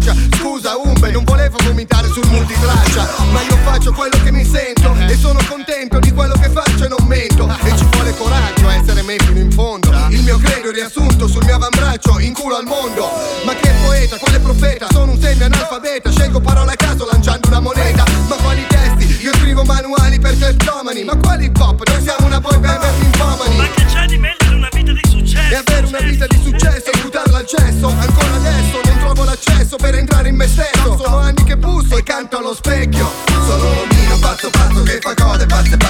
faccia, 0.08 0.38
scusa 0.38 0.76
Umbe, 0.78 1.12
non 1.12 1.24
volevo 1.24 1.58
vomitare 1.64 2.08
sul 2.08 2.26
multitraccia, 2.28 3.08
ma 3.32 3.42
io 3.42 3.58
faccio 3.64 3.92
quello 3.92 4.18
che 4.24 4.32
mi 4.32 4.46
sento 4.46 4.96
e 5.08 5.16
sono 5.16 5.40
contento 5.48 6.00
di 6.00 6.12
quello 6.14 6.34
che 6.36 6.50
faccio 6.50 6.86
e 6.86 6.88
non 6.88 7.06
mento, 7.08 7.50
e 7.64 7.78
ci 7.78 7.86
vuole 7.92 8.16
coraggio 8.16 8.68
a 8.68 8.76
essere 8.76 9.02
me 9.02 9.18
fino 9.18 9.40
in 9.40 9.52
fondo, 9.52 9.92
il 10.10 10.22
mio 10.24 10.38
credo 10.38 10.70
è 10.70 10.74
riassunto 10.74 11.28
sul 11.28 11.44
mio 11.46 11.56
avambraccio, 11.56 12.20
in 12.20 12.34
culo 12.34 12.56
al 12.56 12.66
mondo, 12.66 13.10
ma 13.46 13.54
che 13.56 13.72
poeta, 13.84 14.18
quale 14.18 14.40
profeta, 14.40 14.88
sono 14.92 15.12
un 15.12 15.20
semi-analfabeta, 15.20 16.12
scelgo 16.12 16.40
parole 16.40 16.72
a 16.72 16.76
caso 16.76 17.08
lanciando 17.10 17.48
una 17.48 17.60
moneta, 17.60 18.04
ma 18.28 18.36
quali 18.36 18.66
testi, 18.68 19.24
io 19.24 19.34
scrivo 19.36 19.64
manuali 19.64 20.20
per 20.20 20.38
cleptomani, 20.38 21.04
ma 21.04 21.16
quali 21.18 21.46
hip 21.46 21.60
hop, 21.60 21.88
noi 21.88 22.02
siamo 22.02 22.26
una 22.28 22.40
boy 22.40 22.58
band 22.60 22.80
per 22.80 22.94
infamani. 23.02 23.58
Ma 23.58 23.70
che 23.70 23.86
c'è 23.86 24.06
di 24.06 24.18
meglio 24.18 24.48
di 24.48 24.56
una 24.56 24.70
vita 24.72 24.92
di 24.92 25.02
successo? 25.10 25.54
E 25.54 25.56
avere 25.56 25.86
una 25.88 26.00
vita 26.00 26.28
di 26.28 26.40
successo 26.42 26.92
e 26.92 27.02
buttarla 27.02 27.27
al 27.48 27.64
cesso 27.64 27.88
Ancora 27.88 28.36
adesso 28.36 28.82
non 28.84 28.98
trovo 29.00 29.24
l'accesso 29.24 29.78
per 29.78 29.96
entrare 29.96 30.30
in 30.30 30.36
me 30.36 30.48
stesso. 30.48 30.98
Sono 30.98 31.18
anni 31.18 31.44
che 31.44 31.56
busso 31.56 31.96
e 31.98 32.04
canto 32.04 32.38
allo 32.38 32.54
specchio. 32.54 33.10
Sono 33.46 33.74
l'omino 33.74 34.18
pazzo 34.20 34.50
pazzo 34.50 34.84
che 34.84 35.00
fa 35.00 35.14
cose 35.14 35.46
pazze 35.46 35.78
pazze 35.78 35.87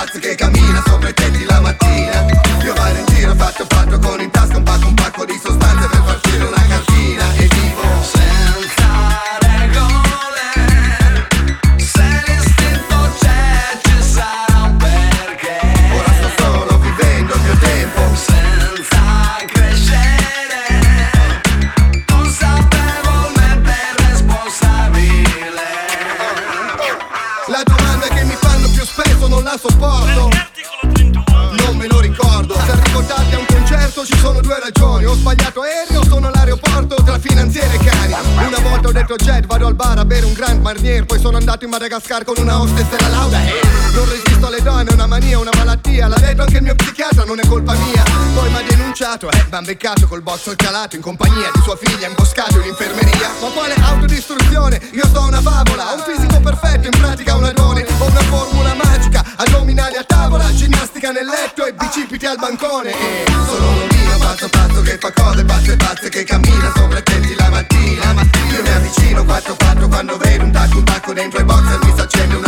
jet, 39.18 39.46
vado 39.46 39.68
al 39.68 39.76
bar 39.76 39.98
a 39.98 40.06
bere 40.06 40.26
un 40.26 40.34
Grand 40.34 40.62
Marnier. 40.62 41.06
Poi 41.06 41.20
sono 41.20 41.38
andato 41.38 41.66
in 41.66 41.72
Madagascar 41.72 42.24
con 42.24 42.36
una 42.38 42.60
hostess 42.62 42.92
e 42.92 43.02
la 43.02 43.08
lauda 43.10 43.44
eh. 43.44 43.62
Non 43.94 44.10
resisto 44.10 44.48
alle 44.48 44.62
donne, 44.62 44.90
è 44.90 44.94
una 44.94 45.08
mania, 45.08 45.40
una 45.40 45.52
malattia. 45.56 46.08
L'ha 46.08 46.20
detto 46.20 46.42
anche 46.42 46.58
il 46.58 46.64
mio 46.64 46.76
psichiatra, 46.76 47.24
non 47.26 47.40
è 47.40 47.48
colpa 47.48 47.74
mia. 47.74 48.04
Poi 48.34 48.50
mi 48.50 48.58
ha 48.58 48.62
denunciato, 48.62 49.30
eh, 49.32 49.46
m'han 49.50 49.66
beccato 49.66 50.08
col 50.08 50.22
box 50.22 50.48
al 50.48 50.56
calato 50.56 50.96
In 50.96 51.02
compagnia 51.02 51.50
di 51.54 51.62
sua 51.62 51.76
figlia, 51.76 52.08
imboscato 52.08 52.60
in 52.60 52.68
infermeria 52.68 53.32
Ma 53.42 53.50
quale 53.50 53.74
autodistruzione? 53.74 54.80
Io 54.92 55.06
sto 55.08 55.22
una 55.22 55.42
favola 55.42 55.92
Ho 55.92 55.96
un 55.96 56.04
fisico 56.06 56.40
perfetto, 56.40 56.88
in 56.88 57.00
pratica 57.00 57.36
un 57.36 57.46
adone 57.46 57.86
Ho 58.00 58.06
una 58.06 58.22
formula 58.22 58.76
magica, 58.76 59.24
addominali 59.38 59.96
a 59.96 60.03
tavola 60.03 60.51
Ginnastica 60.53 61.12
nel 61.12 61.25
letto 61.25 61.65
e 61.65 61.74
bicipiti 61.74 62.25
al 62.25 62.38
bancone. 62.38 62.91
E 62.91 63.25
sono 63.46 63.65
l'omino 63.65 64.17
pazzo 64.20 64.50
pazzo 64.50 64.82
che 64.82 64.98
fa 64.98 65.12
cose 65.12 65.44
pazze 65.46 65.75
pazze 65.75 66.10
Che 66.10 66.24
cammina 66.24 66.72
sopra 66.75 67.00
i 67.00 67.03
tetti 67.03 67.36
la 67.36 67.50
mattina. 67.50 68.13
Io 68.51 68.62
mi 68.62 68.70
avvicino 68.70 69.24
quattro 69.24 69.56
quattro 69.56 69.88
quando 69.88 70.17
vedo 70.17 70.44
un 70.44 70.51
tacco 70.51 70.77
un 70.77 70.84
tacco 70.84 71.13
dentro 71.13 71.39
i 71.39 71.44
boxer 71.44 71.79
Mi 71.84 71.94
si 71.94 72.01
accende 72.01 72.36
una 72.36 72.47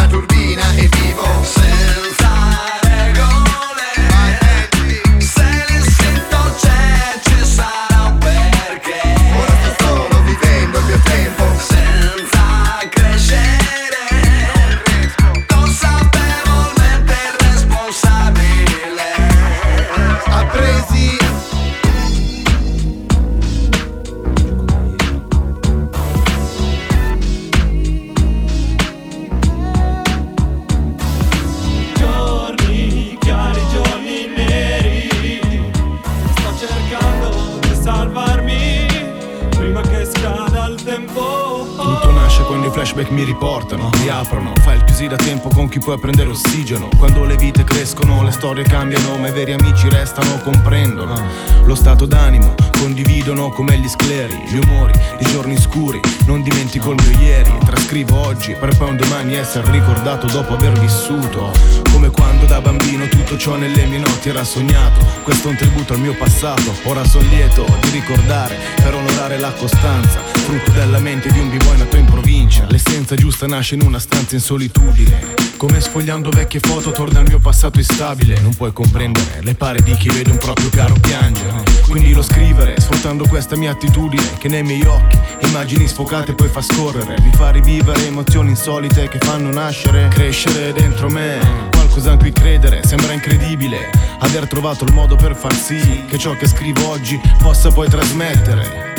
flashback 42.80 43.10
mi 43.10 43.24
riportano, 43.26 43.90
mi 44.02 44.08
aprono. 44.08 44.54
Fai 44.62 44.78
il 44.78 44.86
chiusi 44.86 45.08
da 45.08 45.18
tempo 45.18 45.50
con 45.50 45.68
chi 45.68 45.80
puoi 45.80 46.00
prendere 46.00 46.30
ossigeno. 46.30 46.88
Quando 46.98 47.26
le 47.26 47.36
vite 47.36 47.66
crescono, 47.66 48.24
le 48.24 48.32
storie 48.32 48.64
cambiano 48.64 49.18
Ma 49.18 49.28
i 49.28 49.32
veri 49.34 49.52
amici 49.52 49.90
restano, 49.90 50.40
comprendono 50.42 51.22
Lo 51.64 51.76
stato 51.76 52.06
d'animo, 52.06 52.56
condividono 52.80 53.50
come 53.50 53.78
gli 53.78 53.88
scleri 53.88 54.42
Gli 54.48 54.58
umori, 54.58 54.94
i 55.20 55.26
giorni 55.26 55.58
scuri. 55.58 56.00
Non 56.26 56.42
dimentico 56.42 56.92
il 56.92 57.02
mio 57.06 57.20
ieri 57.20 57.52
Trascrivo 57.66 58.20
oggi 58.20 58.54
per 58.54 58.76
poi 58.78 58.90
un 58.90 58.98
domani 58.98 59.36
essere 59.36 59.70
ricordato 59.72 60.28
dopo 60.28 60.54
aver 60.54 60.80
vissuto. 60.80 61.52
Come 61.92 62.10
quando 62.10 62.46
da 62.46 62.62
bambino 62.62 63.08
tutto 63.08 63.38
ciò 63.38 63.56
nelle 63.56 63.86
mie 63.86 64.00
notti 64.00 64.30
era 64.30 64.44
sognato. 64.44 65.06
Questo 65.24 65.48
è 65.48 65.52
un 65.52 65.58
tributo 65.58 65.94
al 65.94 66.00
mio 66.00 66.16
passato 66.16 66.74
Ora 66.84 67.04
son 67.04 67.26
lieto 67.28 67.66
di 67.82 67.90
ricordare 67.92 68.58
per 68.76 68.94
onorare 68.94 69.38
la 69.38 69.52
costanza 69.52 70.20
Frutto 70.24 70.72
della 70.72 71.00
mente 71.00 71.32
di 71.32 71.40
un 71.40 71.50
b-boy 71.50 71.78
nato 71.78 71.98
in 71.98 72.06
provincia. 72.06 72.66
L'essenza 72.70 73.16
giusta 73.16 73.46
nasce 73.48 73.76
in 73.76 73.82
una 73.82 74.00
stanza 74.00 74.36
in 74.36 74.42
solitudine 74.42 75.49
Come 75.60 75.82
sfogliando 75.82 76.30
vecchie 76.30 76.62
foto 76.62 76.92
torna 76.92 77.20
al 77.20 77.28
mio 77.28 77.40
passato 77.40 77.80
instabile. 77.80 78.40
Non 78.40 78.56
puoi 78.56 78.72
comprendere 78.72 79.42
le 79.42 79.56
pare 79.56 79.82
di 79.82 79.92
chi 79.92 80.08
vede 80.08 80.32
un 80.32 80.38
proprio 80.38 80.70
caro 80.70 80.94
piangere. 81.02 81.64
Quindi 81.86 82.14
lo 82.14 82.22
scrivere 82.22 82.80
sfruttando 82.80 83.28
questa 83.28 83.58
mia 83.58 83.72
attitudine 83.72 84.38
Che 84.38 84.48
nei 84.48 84.64
miei 84.64 84.86
occhi 84.86 85.18
immagini 85.42 85.86
sfocate 85.86 86.34
poi 86.34 86.48
fa 86.48 86.62
scorrere. 86.62 87.16
Mi 87.22 87.34
fa 87.34 87.50
rivivere 87.50 88.08
emozioni 88.08 88.52
insolite 88.52 89.10
che 89.10 89.18
fanno 89.20 89.52
nascere 89.52 90.08
Crescere 90.08 90.72
dentro 90.72 91.10
me. 91.10 91.40
Qualcosa 91.72 92.14
in 92.14 92.20
cui 92.20 92.32
credere 92.32 92.82
sembra 92.86 93.12
incredibile. 93.12 93.90
Aver 94.20 94.48
trovato 94.48 94.86
il 94.86 94.94
modo 94.94 95.18
per 95.18 95.36
far 95.36 95.54
sì 95.54 96.06
Che 96.08 96.18
ciò 96.18 96.38
che 96.38 96.48
scrivo 96.48 96.88
oggi 96.88 97.20
possa 97.38 97.70
poi 97.70 97.90
trasmettere 97.90 98.94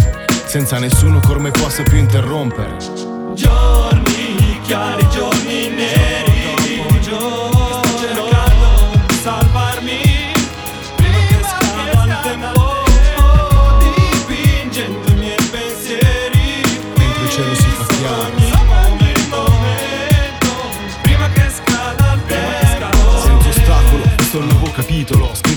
senza 0.45 0.79
nessuno 0.79 1.21
che 1.21 1.31
ormai 1.31 1.53
possa 1.53 1.83
più 1.85 1.97
interrompere. 1.97 2.77
Giorni 3.35 4.61
chiari, 4.71 5.05
giorni 5.11 5.69
neri, 5.69 6.50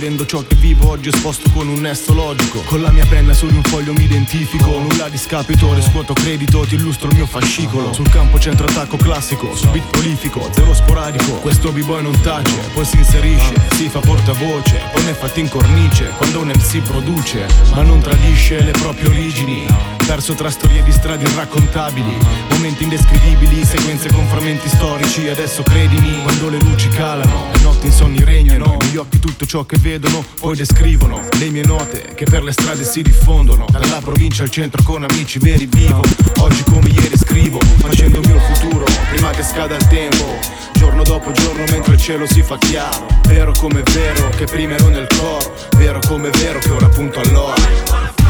Scrivendo 0.03 0.27
ciò 0.27 0.43
che 0.45 0.55
vivo 0.55 0.89
oggi 0.89 1.07
esposto 1.07 1.49
con 1.51 1.69
un 1.69 1.79
nesto 1.79 2.13
logico. 2.13 2.59
Con 2.63 2.81
la 2.81 2.91
mia 2.91 3.05
penna 3.05 3.33
su 3.33 3.47
di 3.47 3.55
un 3.55 3.63
foglio 3.63 3.93
mi 3.93 4.03
identifico. 4.03 4.77
Nulla 4.77 5.07
di 5.07 5.17
scapito, 5.17 5.73
riscuoto 5.73 6.11
credito, 6.11 6.65
ti 6.65 6.75
illustro 6.75 7.07
il 7.07 7.15
mio 7.15 7.25
fascicolo. 7.25 7.93
Sul 7.93 8.09
campo 8.09 8.37
centro 8.37 8.67
attacco 8.67 8.97
classico, 8.97 9.55
sul 9.55 9.69
beat 9.69 9.89
prolifico, 9.91 10.49
zero 10.51 10.73
sporadico. 10.73 11.35
Questo 11.35 11.71
b-boy 11.71 12.01
non 12.01 12.19
tace, 12.19 12.53
poi 12.73 12.83
si 12.83 12.97
inserisce, 12.97 13.53
si 13.75 13.87
fa 13.87 14.01
portavoce 14.01 14.81
Poi 14.91 15.05
ne 15.05 15.13
fatti 15.13 15.39
in 15.39 15.47
cornice, 15.47 16.11
quando 16.17 16.41
un 16.41 16.47
MC 16.47 16.81
produce 16.81 17.45
Ma 17.73 17.81
non 17.83 18.01
tradisce 18.01 18.61
le 18.61 18.71
proprie 18.71 19.07
origini. 19.07 19.65
Perso 20.05 20.33
tra 20.33 20.49
storie 20.49 20.83
di 20.83 20.91
strade 20.91 21.23
irraccontabili 21.23 22.17
Momenti 22.49 22.83
indescrivibili, 22.83 23.63
sequenze 23.63 24.11
con 24.11 24.27
frammenti 24.27 24.67
storici 24.67 25.29
Adesso 25.29 25.63
credimi, 25.63 26.21
quando 26.23 26.49
le 26.49 26.59
luci 26.59 26.89
calano 26.89 27.62
notti 27.83 27.87
insonni 27.87 28.23
regnano, 28.23 28.77
negli 28.79 28.97
occhi 28.97 29.19
tutto 29.19 29.45
ciò 29.45 29.65
che 29.65 29.77
vedono 29.77 30.23
Poi 30.39 30.55
descrivono 30.55 31.21
le 31.37 31.49
mie 31.49 31.65
note 31.65 32.13
che 32.15 32.25
per 32.25 32.43
le 32.43 32.51
strade 32.51 32.83
si 32.83 33.01
diffondono. 33.01 33.65
Dalla 33.69 33.99
provincia 33.99 34.43
al 34.43 34.49
centro 34.49 34.81
con 34.83 35.03
amici 35.03 35.39
veri 35.39 35.65
vivo. 35.65 36.01
Oggi 36.39 36.63
come 36.63 36.89
ieri 36.89 37.17
scrivo, 37.17 37.59
facendo 37.77 38.19
il 38.19 38.27
mio 38.27 38.39
futuro 38.39 38.85
Prima 39.11 39.31
che 39.31 39.43
scada 39.43 39.75
il 39.75 39.87
tempo. 39.87 40.39
Giorno 40.73 41.03
dopo 41.03 41.31
giorno 41.31 41.63
mentre 41.69 41.93
il 41.93 41.99
cielo 41.99 42.25
si 42.25 42.41
fa 42.41 42.57
chiaro. 42.57 43.05
Vero 43.27 43.53
come 43.53 43.83
vero 43.93 44.29
che 44.29 44.45
prima 44.45 44.75
ero 44.75 44.89
nel 44.89 45.07
coro 45.07 45.53
Vero 45.77 45.99
come 46.07 46.29
vero 46.29 46.59
che 46.59 46.69
ora 46.69 46.89
punto 46.89 47.19
all'ora 47.21 48.22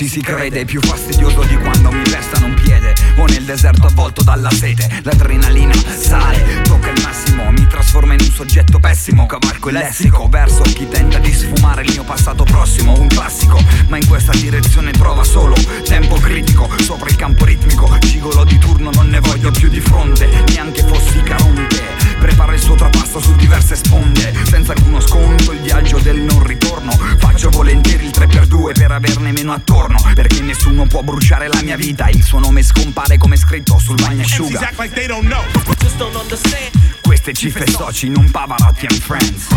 ci 0.00 0.08
si 0.08 0.22
crede, 0.22 0.64
più 0.64 0.80
fastidioso 0.80 1.42
di 1.42 1.58
quando 1.58 1.90
mi 1.90 2.00
pestano 2.00 2.46
un 2.46 2.54
piede. 2.54 2.94
O 3.16 3.26
nel 3.26 3.44
deserto 3.44 3.86
avvolto 3.86 4.22
dalla 4.22 4.50
sete 4.50 4.88
L'adrenalina 5.02 5.74
sale, 5.74 6.62
tocca 6.62 6.88
il 6.88 7.02
massimo 7.02 7.50
Mi 7.50 7.66
trasforma 7.66 8.14
in 8.14 8.20
un 8.22 8.30
soggetto 8.30 8.78
pessimo. 8.78 9.26
Cavalco 9.26 9.68
il 9.68 9.74
lessico 9.74 10.26
verso 10.26 10.62
chi 10.62 10.88
tenta 10.88 11.18
di 11.18 11.30
sfumare 11.30 11.82
il 11.82 11.90
mio 11.90 12.04
passato 12.04 12.44
prossimo 12.44 12.98
Un 12.98 13.08
classico, 13.08 13.62
ma 13.88 13.98
in 13.98 14.06
questa 14.06 14.32
direzione 14.32 14.90
trova 14.92 15.22
solo 15.22 15.54
Tempo 15.84 16.14
critico, 16.14 16.66
sopra 16.80 17.10
il 17.10 17.16
campo 17.16 17.44
ritmico 17.44 17.94
Gigolo 17.98 18.44
di 18.44 18.56
turno, 18.56 18.90
non 18.94 19.08
ne 19.08 19.20
voglio 19.20 19.50
più 19.50 19.68
di 19.68 19.80
fronte 19.80 20.26
Neanche 20.46 20.82
fossi 20.82 21.20
caronte 21.22 21.99
Prepara 22.20 22.52
il 22.52 22.60
suo 22.60 22.74
trapasso 22.74 23.18
su 23.18 23.34
diverse 23.34 23.76
sponde. 23.76 24.32
Senza 24.44 24.72
alcuno 24.72 25.00
sconto 25.00 25.52
il 25.52 25.60
viaggio 25.60 25.98
del 25.98 26.20
non 26.20 26.44
ritorno. 26.44 26.92
Faccio 27.16 27.48
volentieri 27.50 28.04
il 28.04 28.10
3x2 28.10 28.72
per 28.72 28.92
averne 28.92 29.32
meno 29.32 29.52
attorno. 29.52 29.98
Perché 30.14 30.40
nessuno 30.42 30.86
può 30.86 31.02
bruciare 31.02 31.48
la 31.48 31.60
mia 31.62 31.76
vita. 31.76 32.08
Il 32.08 32.22
suo 32.22 32.38
nome 32.38 32.62
scompare 32.62 33.18
come 33.18 33.36
scritto 33.36 33.78
sul 33.78 33.96
bagnasciuga 33.96 34.60
like. 34.60 34.76
Queste 37.00 37.32
cifre 37.32 37.66
soci, 37.66 38.08
non 38.08 38.30
Pavarotti 38.30 38.86
and 38.86 39.00
friends 39.00 39.48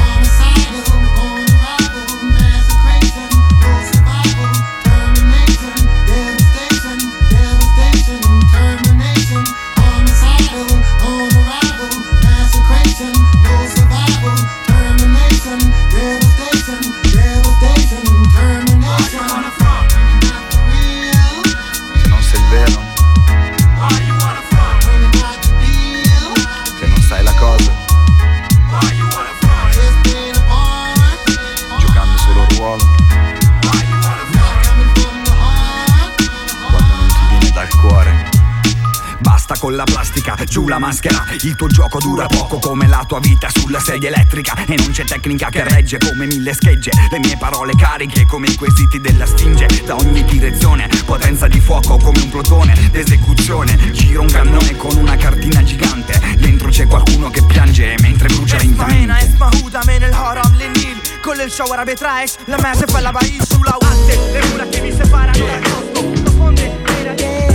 con 39.73 39.75
la 39.75 39.85
plastica, 39.85 40.37
giù 40.45 40.67
la 40.69 40.79
maschera 40.79 41.25
Il 41.43 41.57
tuo 41.57 41.69
gioco 41.69 41.99
dura 41.99 42.27
poco 42.27 42.59
come 42.59 42.87
la 42.87 43.05
tua 43.07 43.19
vita 43.21 43.49
sulla 43.51 43.81
sedia 43.81 44.09
elettrica 44.09 44.55
E 44.67 44.75
non 44.77 44.91
c'è 44.91 45.05
tecnica 45.05 45.49
che 45.49 45.65
regge 45.65 45.99
come 45.99 46.27
mille 46.27 46.53
schegge 46.53 46.91
Le 47.11 47.19
mie 47.19 47.37
parole 47.37 47.73
cariche 47.77 48.27
come 48.27 48.49
i 48.49 48.57
quesiti 48.57 49.01
della 49.01 49.27
stinge 49.27 49.67
Da 49.87 49.97
ogni 49.97 50.25
direzione, 50.25 50.89
potenza 51.05 51.47
di 51.47 51.61
fuoco 51.61 51.97
come 51.97 52.21
un 52.21 52.29
plotone 52.29 52.89
d'esecuzione 52.91 53.93
Giro 53.93 54.23
un 54.23 54.29
cannone 54.29 54.77
con 54.77 54.97
una 54.97 55.17
cartina 55.17 55.63
gigante 55.63 56.37
Dentro 56.39 56.69
c'è 56.69 56.87
qualcuno 56.87 57.31
che 57.31 57.43
piange 57.43 57.95
mentre 58.01 58.29
brucia 58.29 58.57
اسمع 58.57 58.87
هنا 58.87 59.19
lentamente 59.19 59.35
اسمع 59.35 59.49
هدى 59.49 59.93
من 59.93 60.05
الهرم 60.05 60.55
للنيل 60.55 60.97
كل 61.25 61.41
الشوارع 61.41 61.85
بترعش 61.85 62.31
لما 62.49 62.73
اسف 62.73 62.95
ولا 62.95 63.11
بعيش 63.11 63.53
ولو 63.53 63.71
قعدت 63.71 64.19
الرجولة 64.35 64.71
che 64.71 64.81
mi 64.81 64.93
separano 64.93 65.47
dal 65.47 65.63
costo 65.63 67.52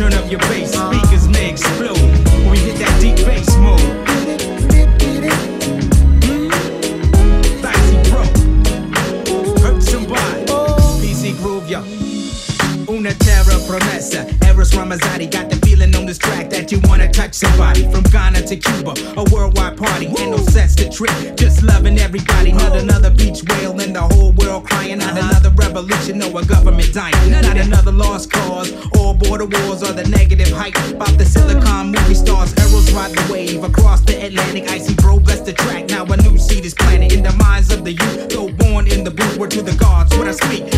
Turn 0.00 0.14
up 0.14 0.30
your 0.30 0.40
bass, 0.48 0.72
speakers 0.72 1.28
may 1.28 1.50
explode 1.50 1.98
when 1.98 2.52
we 2.52 2.58
hit 2.58 2.78
that 2.78 2.98
deep 3.02 3.16
bass 3.16 3.54
mode. 3.58 3.78
Hmm? 6.24 6.48
Thirsty 7.60 8.10
bro, 8.10 8.22
hurt 9.60 9.82
somebody. 9.82 10.46
PC 11.02 11.36
Groove, 11.36 11.68
yo. 11.68 11.82
Una 12.88 13.12
terra 13.12 13.58
promessa. 13.68 14.26
Eros 14.46 14.72
Ramazzotti 14.72 15.30
got 15.30 15.50
the 15.50 15.59
feeling 15.80 15.94
on 15.96 16.06
this 16.06 16.18
track 16.18 16.50
that 16.50 16.70
you 16.70 16.80
wanna 16.84 17.10
touch 17.10 17.34
somebody 17.34 17.90
from 17.90 18.02
Ghana 18.04 18.42
to 18.42 18.56
Cuba, 18.56 18.94
a 19.16 19.24
worldwide 19.32 19.76
party, 19.76 20.08
Woo. 20.08 20.16
and 20.18 20.30
no 20.32 20.38
sets 20.38 20.74
to 20.76 20.90
trip. 20.90 21.36
Just 21.36 21.62
loving 21.62 21.98
everybody, 21.98 22.52
not 22.52 22.76
another 22.76 23.10
beach 23.10 23.42
whale 23.48 23.78
and 23.80 23.94
the 23.94 24.00
whole 24.00 24.32
world 24.32 24.64
crying, 24.64 24.98
not 24.98 25.16
another 25.16 25.50
revolution, 25.50 26.18
no 26.18 26.26
a 26.36 26.44
government 26.44 26.92
dying, 26.92 27.30
not 27.30 27.56
another 27.56 27.92
lost 27.92 28.30
cause, 28.30 28.72
All 28.96 29.14
border 29.14 29.46
wars 29.46 29.82
or 29.82 29.92
the 29.92 30.06
negative 30.08 30.50
hype. 30.50 30.76
About 30.90 31.16
the 31.16 31.24
Silicon 31.24 31.92
movie 31.92 32.14
stars, 32.14 32.52
arrows 32.58 32.92
ride 32.92 33.12
the 33.12 33.32
wave 33.32 33.64
across 33.64 34.00
the 34.02 34.16
Atlantic, 34.26 34.70
icy 34.70 34.94
bro, 34.94 35.18
Best 35.18 35.46
the 35.46 35.52
track. 35.52 35.88
Now 35.88 36.04
a 36.04 36.16
new 36.16 36.36
seed 36.38 36.64
is 36.64 36.74
planted 36.74 37.12
in 37.12 37.22
the 37.22 37.32
minds 37.32 37.72
of 37.72 37.84
the 37.84 37.92
youth, 37.92 38.28
though 38.30 38.50
born 38.50 38.86
in 38.86 39.04
the 39.04 39.10
booth, 39.10 39.36
word 39.38 39.50
to 39.52 39.62
the 39.62 39.76
gods, 39.76 40.16
what 40.16 40.28
I 40.28 40.32
speak. 40.32 40.69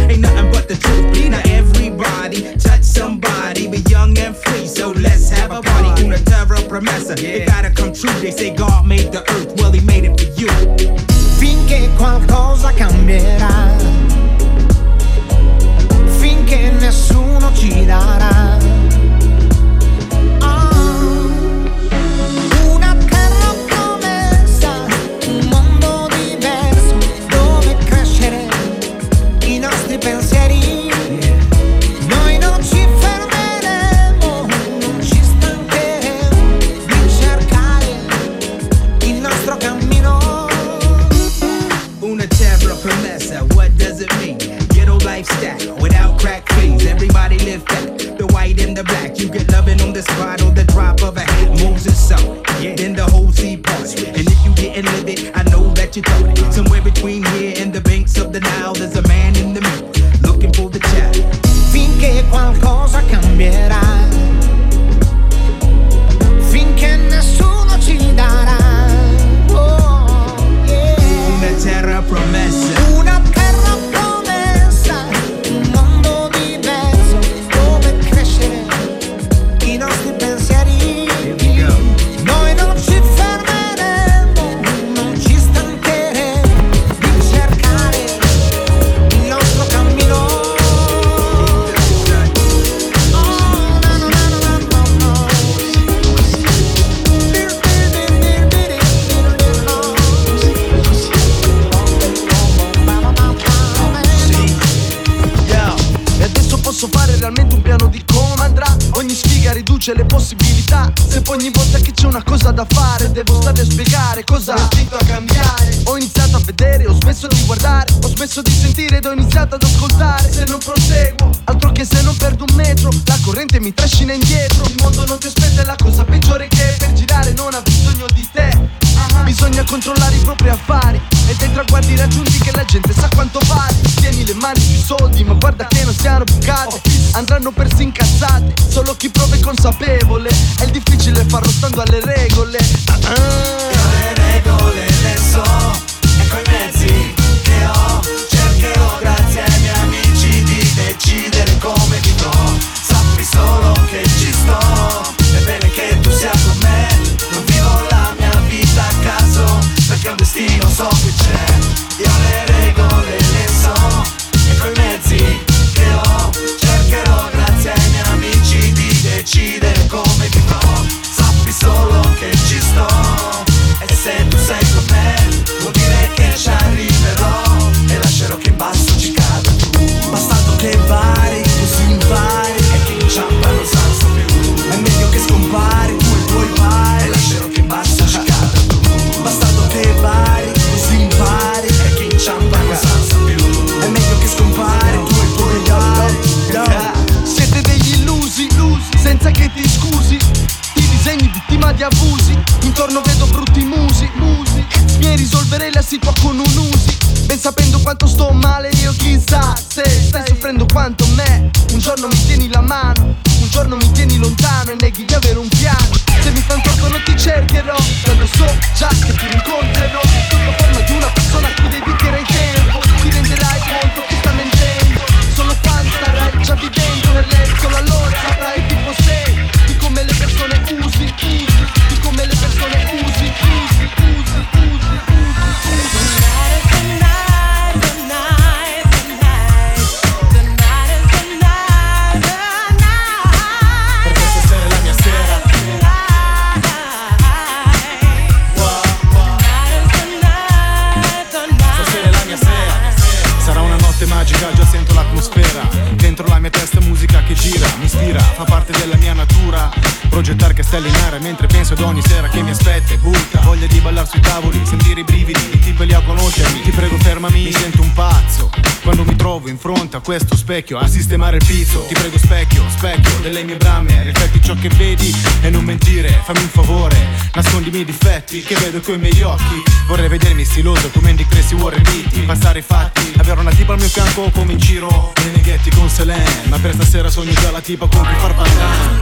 Specchio 270.52 270.76
A 270.78 270.86
sistemare 270.86 271.38
il 271.38 271.44
pizzo. 271.46 271.86
Ti 271.86 271.94
prego 271.94 272.18
specchio, 272.18 272.62
specchio 272.68 273.20
delle 273.20 273.42
mie 273.42 273.56
bramme 273.56 274.02
Rifletti 274.02 274.42
ciò 274.42 274.54
che 274.54 274.68
vedi 274.68 275.14
e 275.40 275.48
non 275.48 275.64
mentire 275.64 276.20
Fammi 276.24 276.40
un 276.40 276.48
favore, 276.48 276.94
nascondimi 277.32 277.80
i 277.80 277.84
difetti 277.86 278.42
Che 278.42 278.54
vedo 278.56 278.80
coi 278.80 278.98
miei 278.98 279.22
occhi. 279.22 279.62
Vorrei 279.86 280.08
vedermi 280.08 280.44
stiloso 280.44 280.90
come 280.90 281.10
Andy 281.10 281.26
Cressi 281.26 281.54
Warren 281.54 281.82
Beatty. 281.82 282.24
Passare 282.24 282.58
i 282.58 282.62
fatti, 282.62 283.12
avere 283.16 283.40
una 283.40 283.50
tipa 283.50 283.72
al 283.72 283.78
mio 283.78 283.88
fianco 283.88 284.30
come 284.30 284.52
in 284.52 284.58
giro. 284.58 285.12
Nei 285.22 285.32
neghetti 285.36 285.70
con 285.70 285.88
Selene 285.88 286.42
Ma 286.48 286.58
per 286.58 286.74
stasera 286.74 287.08
sogno 287.08 287.32
già 287.32 287.50
la 287.50 287.60
tipa 287.60 287.86
con 287.86 288.04
cui 288.04 288.14
far 288.16 288.34
parlare. 288.34 288.98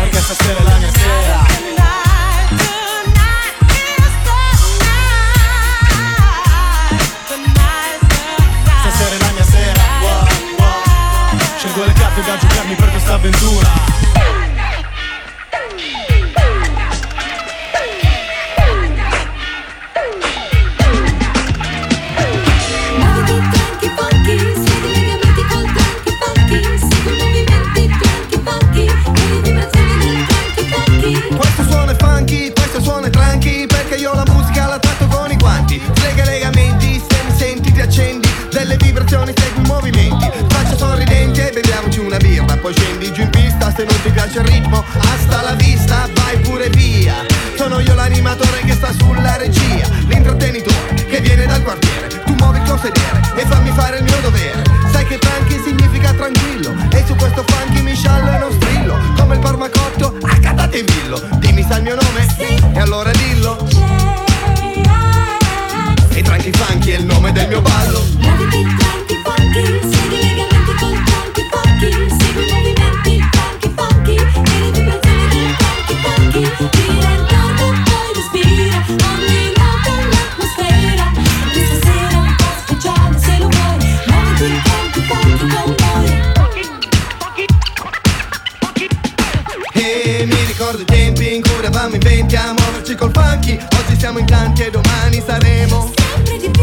Perché 0.00 0.20
stasera 0.20 0.58
è 0.58 0.62
la 0.62 0.76
mia 0.76 0.90
sera 0.92 1.73
eravamo 91.94 91.96
in 91.96 92.00
venti 92.00 92.36
a 92.36 92.52
muoverci 92.52 92.94
col 92.96 93.10
funky. 93.12 93.52
Oggi 93.54 93.98
siamo 93.98 94.18
in 94.18 94.26
tanti 94.26 94.62
e 94.62 94.70
domani 94.70 95.22
saremo. 95.24 95.92
Sempre 95.96 96.38
di 96.38 96.50
più. 96.50 96.62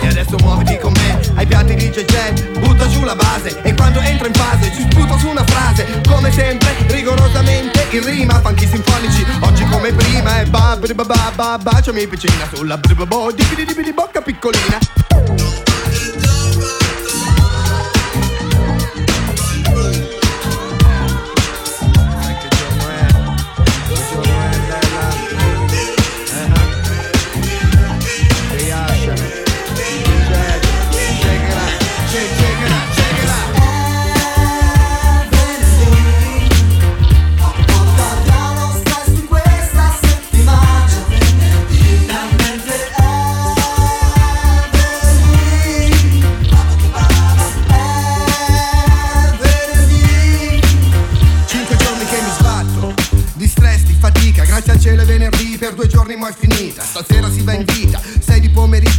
E 0.00 0.08
adesso 0.08 0.36
muoviti 0.40 0.78
con 0.78 0.92
me 0.92 1.20
ai 1.36 1.46
piatti 1.46 1.74
di 1.74 1.88
JJ 1.88 2.58
Butta 2.58 2.88
giù 2.88 3.04
la 3.04 3.14
base 3.14 3.60
e 3.62 3.72
quando 3.74 4.00
entro 4.00 4.26
in 4.26 4.34
fase 4.34 4.72
ci 4.74 4.82
sputo 4.90 5.16
su 5.18 5.28
una 5.28 5.44
frase. 5.44 5.86
Come 6.08 6.32
sempre, 6.32 6.74
rigorosamente 6.88 7.86
in 7.90 8.04
rima 8.04 8.40
Funky 8.40 8.66
sinfonici, 8.66 9.24
oggi 9.40 9.64
come 9.66 9.92
prima 9.92 10.40
E 10.40 10.46
ba 10.46 10.76
ba 10.76 11.04
ba 11.04 11.32
ba 11.34 11.58
baciami 11.58 12.06
piccina 12.06 12.48
Sulla 12.52 12.76
bri 12.78 12.94
ba 12.94 13.06
di 13.34 13.44
di 13.54 13.64
di 13.64 13.82
di 13.82 13.92
bocca 13.92 14.20
piccolina 14.20 15.11
Stasera 56.92 57.30
si 57.30 57.40
va 57.40 57.54
in 57.54 57.64
vita 57.64 57.71
Sei 57.71 57.71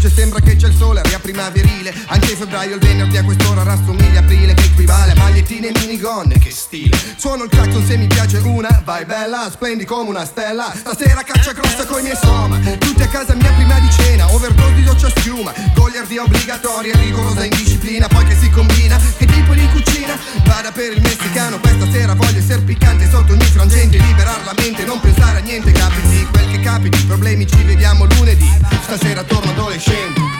di 0.03 0.07
pomeriggio 0.07 0.07
e 0.07 0.09
sembra 0.09 0.39
che 0.39 0.55
c'è 0.55 0.67
il 0.67 0.75
sole 0.75 0.99
Aria 0.99 1.19
primaverile. 1.19 1.93
Anche 2.07 2.35
febbraio 2.35 2.75
il 2.75 2.81
venerdì 2.81 3.17
a 3.17 3.23
quest'ora 3.23 3.63
rassomiglia 3.63 4.19
aprile 4.19 4.53
Che 4.53 4.63
equivale 4.63 5.11
a 5.11 5.15
magliettine 5.15 5.67
e 5.67 5.79
minigonne 5.79 6.37
Che 6.39 6.51
stile. 6.51 6.97
Suono 7.15 7.43
il 7.43 7.49
clacson 7.49 7.85
se 7.85 7.97
mi 7.97 8.07
piace 8.07 8.37
una 8.37 8.81
Vai 8.83 9.05
bella, 9.05 9.49
splendi 9.51 9.85
come 9.85 10.09
una 10.09 10.25
stella. 10.25 10.71
Stasera 10.75 11.21
caccia 11.23 11.53
grossa 11.53 11.85
coi 11.85 12.01
miei 12.03 12.17
soma. 12.21 12.59
Tutti 12.77 13.01
a 13.01 13.07
casa 13.07 13.33
mia 13.35 13.51
prima 13.53 13.79
di 13.79 13.89
cena 13.91 14.31
Overdose 14.33 14.73
di 14.73 14.83
doccia 14.83 15.09
schiuma. 15.09 15.53
Goliardia 15.73 16.23
obbligatoria 16.23 16.95
Rigorosa 16.95 17.43
indisciplina 17.43 18.07
Poi 18.07 18.25
che 18.25 18.35
si 18.35 18.49
combina 18.49 18.99
Che 19.17 19.25
tipo 19.25 19.53
di 19.53 19.67
cucina? 19.69 20.17
Vada 20.45 20.71
per 20.71 20.93
il 20.93 21.01
messicano 21.01 21.59
Questa 21.59 21.89
sera 21.91 22.13
voglio 22.13 22.37
essere 22.37 22.61
piccante 22.61 23.09
Sotto 23.09 23.33
ogni 23.33 23.45
frangente 23.45 23.97
Liberar 23.97 24.43
la 24.45 24.53
mente 24.57 24.83
Non 24.83 24.99
pensare 24.99 25.39
a 25.39 25.41
niente 25.41 25.71
Capiti 25.71 26.27
quel 26.31 26.51
che 26.51 26.59
capiti 26.61 27.03
Problemi 27.05 27.47
ci 27.47 27.61
vediamo 27.63 28.05
lunedì. 28.05 28.49
Stasera 28.83 29.23
torno 29.23 29.51
adolescente 29.51 29.92
Questa 29.93 30.32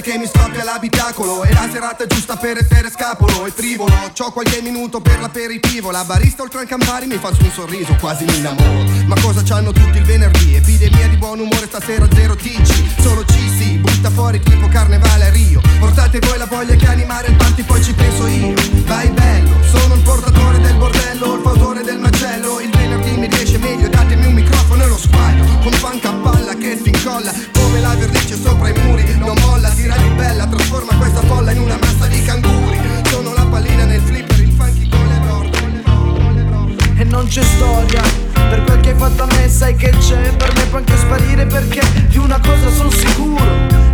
alta 0.00 0.10
che 0.10 0.18
mi 0.18 0.26
scoppia 0.26 0.64
l'abitacolo 0.64 1.42
È 1.42 1.52
la 1.52 1.68
serata 1.70 2.06
giusta 2.06 2.36
per 2.36 2.58
essere 2.58 2.90
scapolo. 2.90 3.46
E 3.46 3.50
frivolo 3.50 3.94
C'ho 4.16 4.32
qualche 4.32 4.60
minuto 4.62 5.00
per 5.00 5.20
l'aperitivo. 5.20 5.90
La 5.90 6.04
barista 6.04 6.42
oltre 6.42 6.60
al 6.60 6.66
Campari 6.66 7.06
mi 7.06 7.16
fa 7.16 7.32
su 7.32 7.42
un 7.42 7.50
sorriso, 7.50 7.94
quasi 8.00 8.24
mi 8.24 8.36
innamoro. 8.36 8.84
Ma 9.06 9.18
cosa 9.20 9.42
c'hanno 9.42 9.72
tutti 9.72 9.98
il 9.98 10.04
venerdì? 10.04 10.54
Epidemia 10.54 11.08
di 11.08 11.16
buon 11.16 11.40
umore, 11.40 11.66
stasera 11.66 12.06
zero 12.12 12.34
TC 12.34 13.00
Solo 13.00 13.24
ci 13.24 13.48
si 13.58 13.78
butta 13.78 14.10
fuori 14.10 14.40
tipo 14.40 14.68
carnevale 14.68 15.26
a 15.26 15.30
Rio 15.30 15.69
Portate 15.80 16.18
voi 16.20 16.36
la 16.38 16.46
voglia 16.46 16.74
che 16.76 16.86
animare 16.86 17.28
il 17.28 17.36
party, 17.36 17.62
poi 17.64 17.82
ci 17.82 17.94
penso 17.94 18.26
io. 18.26 18.52
Vai 18.84 19.08
bello, 19.08 19.50
sono 19.62 19.94
il 19.94 20.02
portatore 20.02 20.60
del 20.60 20.76
bordello 20.76 21.36
Il 21.36 21.40
fautore 21.42 21.82
del 21.82 21.98
macello. 21.98 22.60
Il 22.60 22.70
venerdì 22.70 23.10
mi 23.16 23.26
riesce 23.26 23.58
meglio, 23.58 23.88
datemi 23.88 24.26
un 24.26 24.34
microfono 24.34 24.84
e 24.84 24.88
lo 24.88 24.98
sguaglio 24.98 25.44
Con 25.62 25.72
funk 25.72 26.04
a 26.04 26.12
palla 26.12 26.54
che 26.54 26.78
si 26.82 26.90
incolla 26.90 27.32
Come 27.52 27.80
la 27.80 27.94
vernice 27.94 28.36
sopra 28.36 28.68
i 28.68 28.74
muri 28.82 29.04
Non 29.16 29.36
molla, 29.40 29.70
tira 29.70 29.96
di 29.96 30.08
bella 30.10 30.46
Trasforma 30.46 30.94
questa 30.96 31.22
folla 31.22 31.50
in 31.52 31.60
una 31.60 31.78
massa 31.80 32.06
di 32.06 32.22
canguri. 32.22 32.78
Sono 33.08 33.32
la 33.32 33.46
pallina 33.46 33.84
nel 33.84 34.00
flipper, 34.02 34.29
non 37.10 37.26
c'è 37.26 37.42
storia. 37.42 38.00
Per 38.32 38.64
quel 38.64 38.80
che 38.80 38.90
hai 38.90 38.96
fatto 38.96 39.24
a 39.24 39.26
me 39.26 39.48
sai 39.48 39.76
che 39.76 39.90
c'è. 39.90 40.34
Per 40.34 40.52
me 40.54 40.64
puoi 40.66 40.80
anche 40.80 40.96
sparire 40.96 41.44
perché 41.46 41.82
di 42.08 42.18
una 42.18 42.40
cosa 42.40 42.70
sono 42.70 42.90
sicuro. 42.90 43.44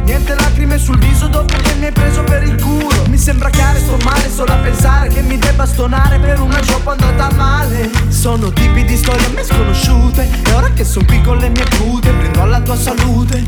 Niente 0.05 0.35
lacrime 0.35 0.79
sul 0.79 0.99
viso 0.99 1.27
dopo 1.27 1.57
che 1.57 1.75
mi 1.75 1.87
hai 1.87 1.93
preso 1.93 2.23
per 2.23 2.43
il 2.43 2.61
culo. 2.61 3.05
Mi 3.09 3.19
sembra 3.19 3.51
chiaro 3.51 3.79
sto 3.79 3.97
male 4.05 4.31
solo 4.31 4.53
a 4.53 4.57
pensare 4.57 5.09
che 5.09 5.23
mi 5.23 5.39
debba 5.39 5.67
stonare 5.67 6.19
per 6.19 6.41
una 6.41 6.61
gioco 6.61 6.91
andata 6.91 7.31
male. 7.35 7.91
Sono 8.09 8.53
tipi 8.53 8.85
di 8.85 8.97
storie 8.97 9.27
a 9.27 9.31
me 9.31 9.43
sconosciute 9.43 10.29
E 10.45 10.53
ora 10.53 10.71
che 10.71 10.85
sono 10.85 11.05
qui 11.07 11.21
con 11.23 11.39
le 11.39 11.49
mie 11.49 11.65
pute 11.77 12.11
Prendo 12.11 12.43
alla 12.43 12.61
tua 12.61 12.77
salute. 12.77 13.43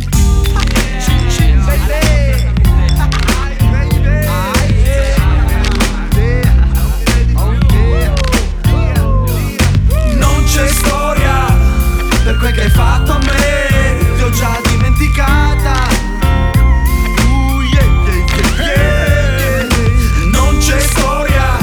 Non 1.48 2.47
c'è 10.58 10.66
storia 10.66 11.56
per 12.24 12.36
quel 12.36 12.52
che 12.52 12.62
hai 12.62 12.70
fatto 12.70 13.12
a 13.12 13.18
me. 13.18 14.16
Ti 14.16 14.22
ho 14.22 14.30
già 14.30 14.60
dimenticata. 14.66 15.86
Uh. 17.22 17.62
Non 20.32 20.58
c'è 20.58 20.80
storia 20.80 21.56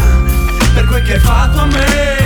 per 0.73 0.85
quel 0.85 1.03
che 1.03 1.13
hai 1.15 1.19
fatto 1.19 1.59
a 1.59 1.65
me 1.65 2.24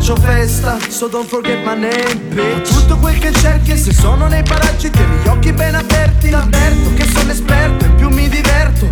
faccio 0.00 0.16
festa 0.16 0.78
So 0.88 1.08
don't 1.08 1.28
forget 1.28 1.62
my 1.62 1.76
name 1.76 2.14
bitch. 2.30 2.72
Tutto 2.72 2.96
quel 2.96 3.18
che 3.18 3.32
cerchi 3.32 3.72
e 3.72 3.76
se 3.76 3.92
sono 3.92 4.26
nei 4.28 4.42
paraggi 4.42 4.90
Tieni 4.90 5.16
gli 5.22 5.28
occhi 5.28 5.52
ben 5.52 5.74
aperti. 5.74 6.30
L'avverto 6.30 6.94
che 6.94 7.06
sono 7.06 7.30
esperto 7.30 7.84
e 7.84 7.88
più 7.90 8.08
mi 8.08 8.28
diverto 8.28 8.88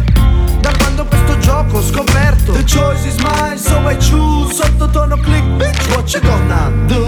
da 0.61 0.71
quando 0.77 1.07
questo 1.07 1.38
gioco 1.38 1.79
ho 1.79 1.83
scoperto. 1.83 2.53
The 2.53 2.64
choice 2.64 3.07
is 3.07 3.16
mine, 3.18 3.57
so 3.57 3.88
I 3.88 3.97
choose. 3.97 4.55
Sottotono 4.55 5.16
click, 5.16 5.44
bitch, 5.57 5.88
what 5.94 6.12
you 6.12 6.21
gonna 6.21 6.71
do? 6.87 7.07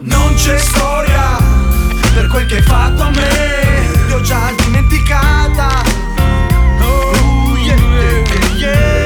Non 0.00 0.34
c'è 0.34 0.58
storia 0.58 1.36
per 2.14 2.26
quel 2.28 2.46
che 2.46 2.56
hai 2.56 2.62
fatto 2.62 3.02
a 3.02 3.10
me. 3.10 4.06
Ti 4.06 4.12
ho 4.14 4.20
già 4.22 4.52
dimenticata. 4.56 5.82
Oh, 6.80 7.56
yeah, 7.56 7.76
yeah, 7.76 8.56
yeah. 8.56 8.97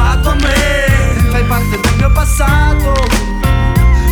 Fatto 0.00 0.30
a 0.30 0.34
me. 0.34 1.28
Fai 1.30 1.44
parte 1.44 1.80
del 1.80 1.94
mio 1.96 2.10
passato. 2.10 2.94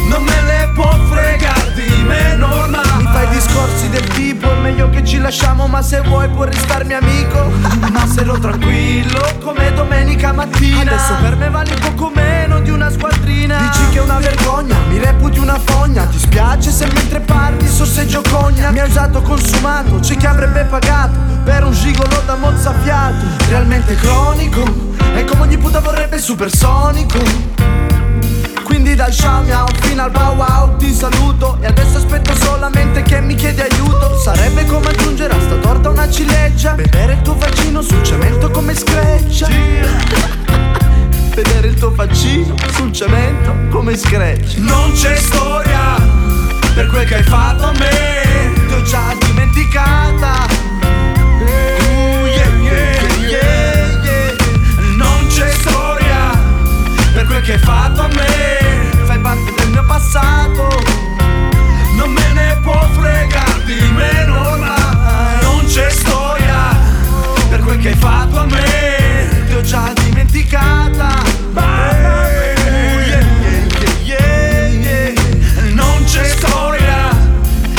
Non 0.09 0.23
me 0.23 0.43
le 0.43 0.71
può 0.75 0.91
fregare 1.11 1.73
di 1.75 2.03
meno 2.03 2.47
ormai 2.51 2.83
Mi 2.97 3.05
fai 3.13 3.29
discorsi 3.29 3.91
del 3.91 4.07
tipo 4.09 4.51
È 4.51 4.59
meglio 4.61 4.89
che 4.89 5.05
ci 5.05 5.19
lasciamo 5.19 5.67
ma 5.67 5.83
se 5.83 6.01
vuoi 6.01 6.29
puoi 6.29 6.51
restarmi 6.51 6.95
amico. 6.95 7.51
Ma 7.93 8.07
sarò 8.07 8.39
tranquillo 8.39 9.21
come 9.43 9.73
domenica 9.73 10.33
mattina. 10.33 10.93
Adesso 10.93 11.15
per 11.21 11.37
me 11.37 11.51
vali 11.51 11.75
poco 11.81 12.11
meno 12.15 12.61
di 12.61 12.71
una 12.71 12.91
squadrina. 12.91 13.59
Dici 13.59 13.89
che 13.93 13.99
è 13.99 14.03
una 14.03 14.19
vergogna, 14.19 14.77
mi 14.89 14.99
reputi 14.99 15.39
una 15.39 15.59
fogna. 15.59 16.05
Ti 16.05 16.19
spiace 16.19 16.71
se 16.71 16.87
mentre 16.93 17.21
parli 17.21 17.67
sorseggio 17.69 18.23
cogna 18.31 18.71
Mi 18.71 18.81
hai 18.81 18.89
usato 18.89 19.21
consumato, 19.23 19.99
c'è 20.01 20.17
chi 20.17 20.27
avrebbe 20.27 20.65
pagato 20.65 21.19
Per 21.45 21.65
un 21.65 21.73
gigolo 21.73 22.23
da 22.25 22.35
mozzafiato. 22.37 23.27
Realmente 23.49 23.95
cronico 23.97 24.89
Puta 25.69 25.81
vorrebbe 25.81 26.19
supersonico. 26.19 27.19
Quindi 28.65 28.95
dal 28.95 29.13
ciao 29.13 29.43
miau 29.43 29.67
fino 29.83 30.03
al 30.03 30.11
bow 30.11 30.35
wow 30.35 30.79
ti 30.79 30.95
saluto. 30.95 31.59
E 31.61 31.67
adesso 31.67 31.99
aspetto 31.99 32.35
solamente 32.37 33.03
che 33.03 33.21
mi 33.21 33.35
chiedi 33.35 33.61
aiuto. 33.61 34.17
Sarebbe 34.17 34.65
come 34.65 34.89
aggiungere 34.89 35.35
a 35.35 35.39
sta 35.39 35.57
torta 35.57 35.91
una 35.91 36.11
ciliegia. 36.11 36.73
Vedere 36.73 37.13
il 37.13 37.21
tuo 37.21 37.37
vaccino 37.37 37.83
sul 37.83 38.03
cemento 38.03 38.51
come 38.51 38.75
screccia. 38.75 39.47
Vedere 41.37 41.69
il 41.69 41.75
tuo 41.75 41.95
vaccino 41.95 42.55
sul 42.73 42.91
cemento 42.91 43.55
come 43.69 43.95
screccia. 43.95 44.61
Non 44.61 44.93
c'è 44.93 45.17
storia 45.17 45.97
per 46.73 46.87
quel 46.87 47.07
che 47.07 47.17
hai 47.17 47.25
fatto 47.25 47.65
a 47.65 47.73
me. 47.73 48.67
Ti 48.69 48.73
ho 48.73 48.83
già 48.85 49.15
dimenticata 49.21 50.68
per 57.19 57.27
quel 57.27 57.43
che 57.43 57.53
hai 57.55 57.59
fatto 57.59 58.03
a 58.03 58.09
me. 58.09 58.93
Fai 59.07 59.19
parte 59.19 59.53
del 59.57 59.69
mio 59.71 59.85
passato. 59.85 60.69
Non 61.97 62.13
me 62.13 62.33
ne 62.33 62.59
può 62.63 62.81
fregare 62.93 63.65
di 63.65 63.81
meno 63.93 64.51
ormai 64.51 65.43
Non 65.43 65.65
c'è 65.67 65.91
storia 65.91 66.77
per 67.49 67.59
quel 67.61 67.81
che 67.81 67.89
hai 67.89 67.97
fatto 67.97 68.39
a 68.39 68.45
me. 68.45 69.47
Ti 69.49 69.55
ho 69.55 69.63
già 69.63 69.93
dimenticata. 69.95 71.09
Yeah, 71.55 72.45
yeah, 73.05 73.25
yeah, 74.05 74.67
yeah. 74.69 75.75
Non 75.75 76.05
c'è 76.05 76.25
storia 76.25 77.17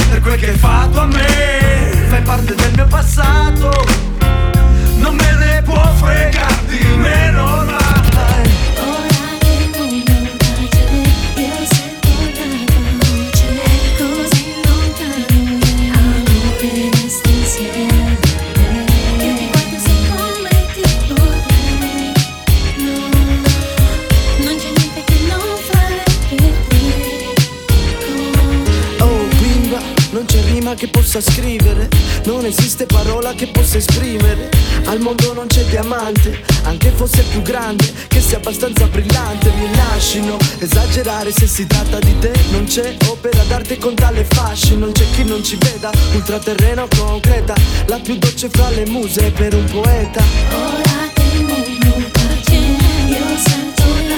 per 0.09 0.19
quel 0.19 0.37
che 0.37 0.49
hai 0.49 0.57
fatto 0.57 0.99
a 0.99 1.05
me 1.05 1.28
che 30.79 30.87
possa 30.87 31.19
scrivere. 31.19 31.89
Non 32.23 32.45
esiste 32.45 32.85
parola 32.85 33.33
che 33.33 33.47
possa 33.47 33.77
esprimere. 33.77 34.49
Al 34.85 35.01
mondo 35.01 35.33
non 35.33 35.45
c'è 35.47 35.65
diamante, 35.65 36.41
anche 36.63 36.91
fosse 36.91 37.21
più 37.23 37.41
grande 37.41 37.91
Che 38.07 38.21
sia 38.21 38.37
abbastanza 38.37 38.87
brillante. 38.87 39.51
Mi 39.57 39.75
lascino 39.75 40.37
esagerare 40.57 41.33
se 41.33 41.47
si 41.47 41.67
tratta 41.67 41.99
di 41.99 42.17
te. 42.19 42.31
Non 42.51 42.63
c'è 42.63 42.95
opera 43.07 43.43
d'arte 43.43 43.77
con 43.77 43.93
tale 43.93 44.23
fascino. 44.23 44.85
Non 44.85 44.93
c'è 44.93 45.03
chi 45.11 45.25
non 45.25 45.43
ci 45.43 45.57
veda, 45.57 45.91
ultraterreno 46.13 46.87
concreta. 46.97 47.55
La 47.87 47.99
più 47.99 48.15
dolce 48.15 48.47
fra 48.49 48.69
le 48.69 48.85
muse 48.85 49.31
per 49.31 49.53
un 49.53 49.65
poeta. 49.65 50.23
Ora 50.53 51.11
che 51.13 52.09
tace, 52.11 52.55
io 52.55 53.37
sento 53.37 54.08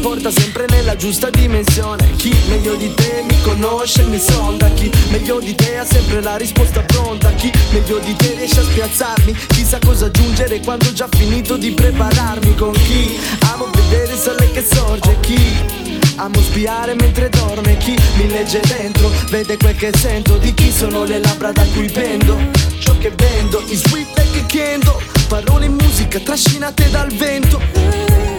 mi 0.00 0.06
riporta 0.06 0.30
sempre 0.30 0.64
nella 0.70 0.96
giusta 0.96 1.28
dimensione. 1.28 2.12
Chi 2.16 2.34
meglio 2.48 2.74
di 2.74 2.92
te 2.94 3.22
mi 3.28 3.38
conosce 3.42 4.00
e 4.00 4.06
mi 4.06 4.18
sonda. 4.18 4.70
Chi 4.70 4.90
meglio 5.10 5.40
di 5.40 5.54
te 5.54 5.76
ha 5.76 5.84
sempre 5.84 6.22
la 6.22 6.36
risposta 6.36 6.80
pronta. 6.80 7.30
Chi 7.32 7.52
meglio 7.72 7.98
di 7.98 8.16
te 8.16 8.34
riesce 8.34 8.60
a 8.60 8.62
spiazzarmi. 8.62 9.36
Chissà 9.48 9.78
cosa 9.78 10.06
aggiungere 10.06 10.60
quando 10.60 10.88
ho 10.88 10.92
già 10.92 11.06
finito 11.10 11.56
di 11.58 11.72
prepararmi. 11.72 12.54
Con 12.54 12.72
chi 12.72 13.20
amo 13.52 13.68
vedere 13.72 14.12
il 14.14 14.18
sole 14.18 14.50
che 14.50 14.64
sorge. 14.64 15.16
Chi 15.20 15.38
Amo 16.16 16.40
spiare 16.40 16.94
mentre 16.94 17.28
dorme. 17.28 17.76
Chi 17.76 17.94
mi 18.16 18.28
legge 18.28 18.60
dentro 18.66 19.10
Vede 19.28 19.58
quel 19.58 19.76
che 19.76 19.92
sento. 19.94 20.38
Di 20.38 20.54
chi 20.54 20.72
sono 20.72 21.04
le 21.04 21.18
labbra 21.18 21.52
da 21.52 21.64
cui 21.74 21.90
pendo. 21.90 22.38
Ciò 22.78 22.96
che 22.96 23.12
vendo, 23.14 23.62
i 23.66 23.76
sweet 23.76 24.08
like 24.16 24.46
kendo 24.46 25.00
Parole 25.28 25.66
in 25.66 25.74
musica 25.74 26.18
trascinate 26.18 26.88
dal 26.90 27.12
vento 27.12 28.29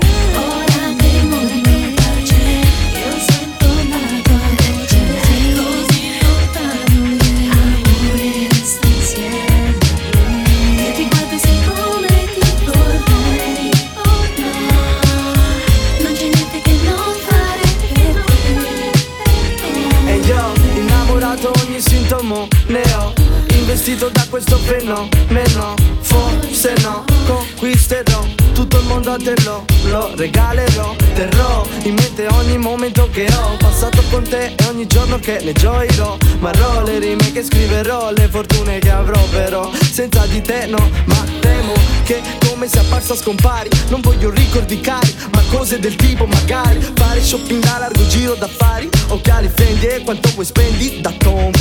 vestito 23.71 24.09
da 24.09 24.25
questo 24.29 24.57
fenomeno 24.57 25.75
Forse 26.01 26.73
no 26.81 27.10
conquisterò 27.25 28.25
tutto 28.53 28.79
il 28.79 28.85
mondo 28.85 29.11
a 29.11 29.17
te 29.17 29.33
lo, 29.43 29.65
lo 29.85 30.11
regalerò 30.15 30.95
Terrò 31.13 31.65
in 31.83 31.95
mente 31.95 32.27
ogni 32.27 32.57
momento 32.57 33.09
che 33.11 33.27
ho 33.33 33.57
passato 33.57 34.01
con 34.09 34.23
te 34.23 34.55
e 34.55 34.65
ogni 34.67 34.87
giorno 34.87 35.19
che 35.19 35.39
ne 35.43 35.51
gioirò. 35.51 36.17
Marrò 36.39 36.83
le 36.83 36.99
rime 36.99 37.31
che 37.31 37.43
scriverò, 37.43 38.11
le 38.11 38.27
fortune 38.27 38.79
che 38.79 38.89
avrò 38.89 39.21
però 39.29 39.69
Senza 39.73 40.25
di 40.27 40.41
te 40.41 40.67
no, 40.67 40.89
ma 41.05 41.25
temo 41.39 41.73
che 42.03 42.21
come 42.47 42.67
sia 42.67 42.81
apparsa 42.81 43.15
scompari. 43.15 43.69
Non 43.89 44.01
voglio 44.01 44.29
ricordi 44.29 44.79
cari, 44.79 45.13
ma 45.31 45.41
cose 45.49 45.79
del 45.79 45.95
tipo 45.95 46.25
magari 46.25 46.79
Fare 46.95 47.21
shopping 47.21 47.63
a 47.65 47.79
largo 47.79 48.07
giro 48.07 48.35
d'affari. 48.35 48.89
Occhiali 49.07 49.49
Fendi 49.53 49.87
e 49.87 50.01
quanto 50.03 50.29
vuoi 50.33 50.45
spendi 50.45 51.01
da 51.01 51.11
Tom 51.17 51.51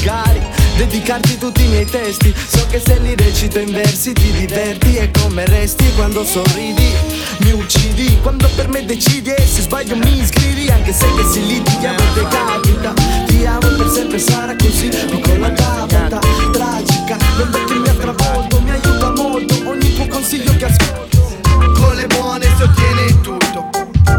Dedicarti 0.76 1.36
tutti 1.36 1.64
i 1.64 1.68
miei 1.68 1.84
testi 1.84 2.34
So 2.34 2.66
che 2.70 2.80
se 2.82 2.98
li 3.00 3.14
recito 3.14 3.58
in 3.58 3.70
versi 3.70 4.12
ti 4.12 4.30
diverti 4.32 4.96
E 4.96 5.11
come 5.11 5.44
resti 5.51 5.92
quando 5.94 6.24
sorridi? 6.24 6.94
Mi 7.40 7.53
uccidi 7.53 8.18
quando 8.22 8.48
per 8.57 8.68
me 8.68 8.84
decidi 8.84 9.30
E 9.30 9.46
se 9.46 9.62
sbaglio 9.62 9.96
mi 9.96 10.20
iscrivi 10.20 10.70
Anche 10.70 10.92
se 10.92 11.07
che 11.14 11.24
si 11.30 11.46
litighi 11.46 11.86
a 11.86 11.94
volte 11.94 12.26
capita. 12.28 12.92
Ti 13.26 13.44
amo 13.44 13.68
per 13.76 13.88
sempre 13.88 14.18
sarà 14.18 14.55
così 14.57 14.88
Piccola 14.88 15.53
capita 15.53 16.18
tragica 16.53 17.16
Non 17.36 17.64
che 17.66 17.74
mi 17.74 17.88
ha 17.88 17.94
travolto 17.94 18.61
Mi 18.61 18.70
aiuta 18.70 19.11
molto 19.11 19.55
ogni 19.68 19.94
tuo 19.94 20.07
consiglio 20.07 20.55
che 20.57 20.64
ascolto. 20.64 21.18
Con 21.74 21.94
le 21.96 22.07
buone 22.07 22.46
si 22.57 22.62
ottiene 22.62 23.20
tutto. 23.20 23.68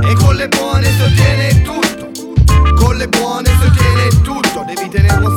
E 0.03 0.13
con 0.15 0.35
le 0.35 0.47
buone 0.47 0.85
si 0.85 1.01
ottiene 1.01 1.61
tutto. 1.61 2.11
Con 2.75 2.95
le 2.95 3.07
buone 3.07 3.49
si 3.59 3.67
ottiene 3.67 4.21
tutto. 4.21 4.63
Devi 4.65 4.89
tenerlo 4.89 5.30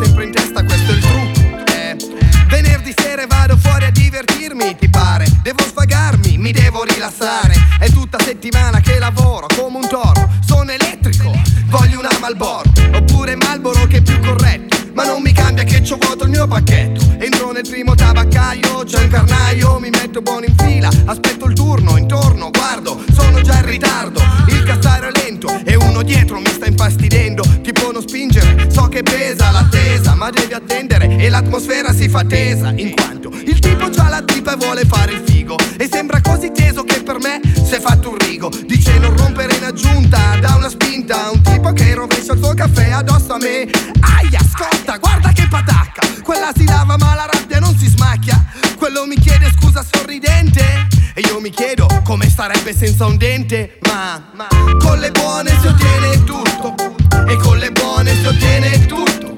rilassare. 7.05 7.55
È 7.79 7.91
tutta 7.91 8.19
settimana 8.21 8.81
che 8.81 8.99
lavoro 8.99 9.47
come 9.57 9.79
un 9.79 9.89
toro. 9.89 10.31
Sono 10.47 10.71
elettrico, 10.71 11.33
voglio 11.67 11.99
una 11.99 12.11
Malboro. 12.21 12.71
Oppure 12.95 13.37
Malboro 13.37 13.87
che 13.87 13.99
è 13.99 14.03
più 14.03 14.19
corretto. 14.21 14.77
Ma 14.95 15.05
non 15.05 15.23
mi 15.23 15.33
cambia 15.33 15.65
che 15.65 15.81
c'ho 15.81 15.97
vuoto 15.97 16.25
il 16.25 16.31
mio 16.31 16.47
pacchetto. 16.47 17.17
Entro 17.19 17.53
nel 17.53 17.67
primo 17.69 17.95
tabaccaio, 17.95 18.85
c'è 18.85 19.03
un 19.03 19.09
carnaio. 19.09 19.79
Mi 19.81 19.91
metto 19.91 20.23
buono 20.23 20.47
in 20.47 20.55
fila, 20.57 20.89
aspetto 21.07 21.47
il 21.47 21.55
turno 21.55 21.97
Intorno, 21.97 22.51
guardo, 22.51 23.03
sono 23.13 23.41
già 23.41 23.59
in 23.59 23.67
ritardo 23.67 24.21
Il 24.49 24.63
castello 24.63 25.09
è 25.09 25.11
lento. 25.13 25.49
E 25.65 25.75
uno 25.75 26.03
dietro 26.03 26.39
mi 26.39 26.49
sta 26.49 26.67
infastidendo. 26.67 27.43
Ti 27.63 27.73
può 27.73 27.91
non 27.91 28.03
spingere, 28.03 28.71
so 28.71 28.89
che 28.89 29.03
pesa 29.03 29.51
l'attesa. 29.51 30.15
Ma 30.15 30.31
devi 30.31 30.53
attendere 30.53 31.17
e 31.17 31.29
l'atmosfera 31.29 31.93
si 31.93 32.09
fa 32.09 32.25
tesa. 32.25 32.71
In 32.71 32.95
quanto 32.95 33.31
il 33.31 33.59
tipo 33.59 33.91
già 33.91 34.09
la 34.09 34.23
tipa 34.23 34.55
e 34.55 34.57
vuole 34.57 34.85
fare 34.85 35.13
il 35.13 35.23
figo. 35.25 35.57
E 35.77 35.89
sembra 35.91 36.21
così 36.21 36.53
che 36.53 36.64
per 37.05 37.19
me 37.21 37.41
si 37.45 37.75
è 37.75 37.81
fatto 37.81 38.11
un 38.11 38.19
rigo. 38.19 38.51
Dice 38.67 38.99
non 38.99 39.17
rompere 39.17 39.55
in 39.55 39.65
aggiunta, 39.65 40.39
dà 40.41 40.55
una 40.57 40.69
spinta. 40.71 41.31
Un 41.31 41.43
tipo 41.43 41.73
che 41.73 41.95
rovescia 41.95 42.33
il 42.33 42.43
suo 42.43 42.55
caffè 42.55 42.91
addosso 42.91 43.35
a 43.35 43.39
me. 43.39 43.71
Aia, 44.01 44.41
ascolta, 44.41 44.97
guarda 44.97 45.31
che 45.33 45.47
patacca. 45.49 46.01
Quella 46.23 46.51
si 46.57 46.65
lava 46.65 46.97
ma 46.97 47.15
la 47.15 47.29
rabbia 47.31 47.61
non 47.61 47.77
si 47.77 47.89
smacchia. 47.89 48.43
Quello 48.77 49.07
mi 49.07 49.19
chiede 49.19 49.53
scusa 49.57 49.85
sorridente. 49.85 50.89
E 51.15 51.21
io 51.21 51.41
mi 51.41 51.51
chiedo 51.51 51.87
come 52.05 52.29
starebbe 52.29 52.75
senza 52.75 53.05
un 53.05 53.19
dente. 53.19 53.79
Ma, 53.83 54.21
ma 54.35 54.49
con 54.79 54.99
le 54.99 55.11
buone 55.11 55.57
si 55.61 55.67
ottiene 55.67 56.25
tutto. 56.25 56.75
E 57.29 57.37
con 57.37 57.59
le 57.59 57.71
buone 57.71 58.15
si 58.15 58.27
ottiene 58.27 58.87
tutto. 58.87 59.35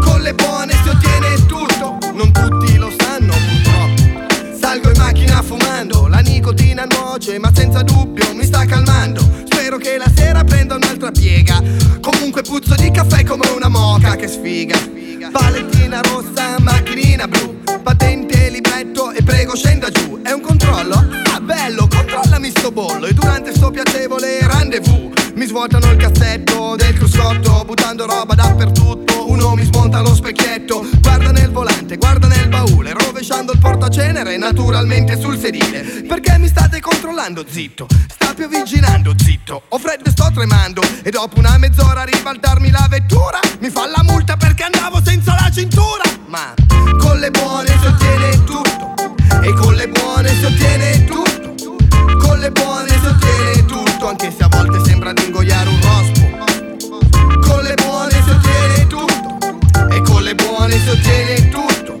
Con 0.00 0.20
le 0.20 0.34
buone 0.34 0.72
si 0.82 0.88
ottiene 0.88 1.46
tutto. 1.46 1.98
Non 2.12 2.32
tutti 2.32 2.76
lo 2.76 2.90
sanno 2.90 3.05
Macchina 5.36 5.42
fumando 5.42 6.06
La 6.06 6.20
nicotina 6.20 6.86
nuoce 6.86 7.38
ma 7.38 7.50
senza 7.54 7.82
dubbio 7.82 8.34
mi 8.34 8.44
sta 8.44 8.64
calmando. 8.64 9.20
Spero 9.44 9.76
che 9.76 9.98
la 9.98 10.10
sera 10.14 10.44
prenda 10.44 10.76
un'altra 10.76 11.10
piega. 11.10 11.62
Comunque 12.00 12.42
puzzo 12.42 12.74
di 12.74 12.90
caffè 12.90 13.24
come 13.24 13.48
una 13.50 13.68
moca 13.68 14.16
che 14.16 14.28
sfiga. 14.28 14.78
Palettina 15.30 16.00
rossa, 16.00 16.58
macchinina 16.60 17.28
blu. 17.28 17.62
Patente, 17.82 18.48
libretto 18.48 19.10
e 19.10 19.22
prego 19.22 19.54
scenda 19.56 19.90
giù. 19.90 20.20
È 20.22 20.30
un 20.32 20.40
controllo? 20.40 21.04
Ah 21.34 21.40
bello, 21.40 21.86
controllami 22.26 22.50
sto 22.50 22.70
bollo 22.70 23.06
E 23.06 23.14
durante 23.14 23.54
sto 23.54 23.70
piacevole 23.70 24.38
rendezvous. 24.46 25.12
Mi 25.34 25.46
svuotano 25.46 25.90
il 25.90 25.96
cassetto 25.96 26.74
del 26.76 26.94
cruscotto 26.94 27.64
Buttando 27.64 28.06
roba 28.06 28.34
dappertutto. 28.34 29.30
Uno 29.30 29.54
mi 29.54 29.64
smonta 29.64 30.00
lo 30.00 30.14
specchietto 30.14 30.86
Guarda 31.00 31.30
nel 31.30 31.50
volante, 31.50 31.96
guarda 31.96 32.26
nel 32.26 32.48
baule 32.48 32.92
Rovesciando 32.92 33.52
il 33.52 33.58
portacenere 33.58 34.36
naturalmente 34.36 35.18
sul 35.18 35.38
sedile. 35.38 36.04
Perché 36.06 36.38
mi 36.38 36.48
state 36.48 36.80
controllando? 36.80 37.44
Zitto 37.48 37.86
Sta 38.08 38.34
piovigginando 38.34 39.14
zitto. 39.16 39.62
Ho 39.68 39.78
freddo 39.78 40.08
e 40.08 40.10
sto 40.10 40.30
tremando 40.32 40.82
E 41.02 41.10
dopo 41.10 41.38
una 41.38 41.56
mezz'ora 41.58 42.02
a 42.02 42.04
ribaltarmi 42.04 42.70
la 42.70 42.86
vettura 42.88 43.38
Mi 43.60 43.70
fa 43.70 43.86
la 43.86 44.02
multa 44.02 44.36
perché 44.36 44.64
andavo 44.64 45.00
senza 45.04 45.34
la 45.34 45.50
cintura. 45.52 46.02
Ma 46.26 46.54
con 46.98 47.18
le 47.18 47.30
buone 47.30 47.68
si 47.68 47.86
ottiene 47.86 48.44
tutto 48.44 48.94
E 49.42 49.52
con 49.52 49.74
le 49.74 49.88
buone 49.88 50.28
si 50.34 50.44
ottiene 50.44 51.04
tutto 51.04 51.25
Con 52.36 52.44
le 52.44 52.52
buone 52.52 52.90
si 52.90 53.06
ottiene 53.06 53.64
tutto 53.64 54.08
Anche 54.08 54.30
se 54.30 54.44
a 54.44 54.48
volte 54.48 54.84
sembra 54.84 55.10
di 55.14 55.24
ingoiare 55.24 55.70
un 55.70 55.80
rospo. 55.80 56.20
Con 57.40 57.62
le 57.62 57.74
buone 57.76 58.12
si 58.12 58.28
ottiene 58.28 58.86
tutto. 58.86 59.38
E 59.88 60.02
con 60.02 60.22
le 60.22 60.34
buone 60.34 60.78
si 60.78 60.88
ottiene 60.90 61.48
tutto. 61.48 61.98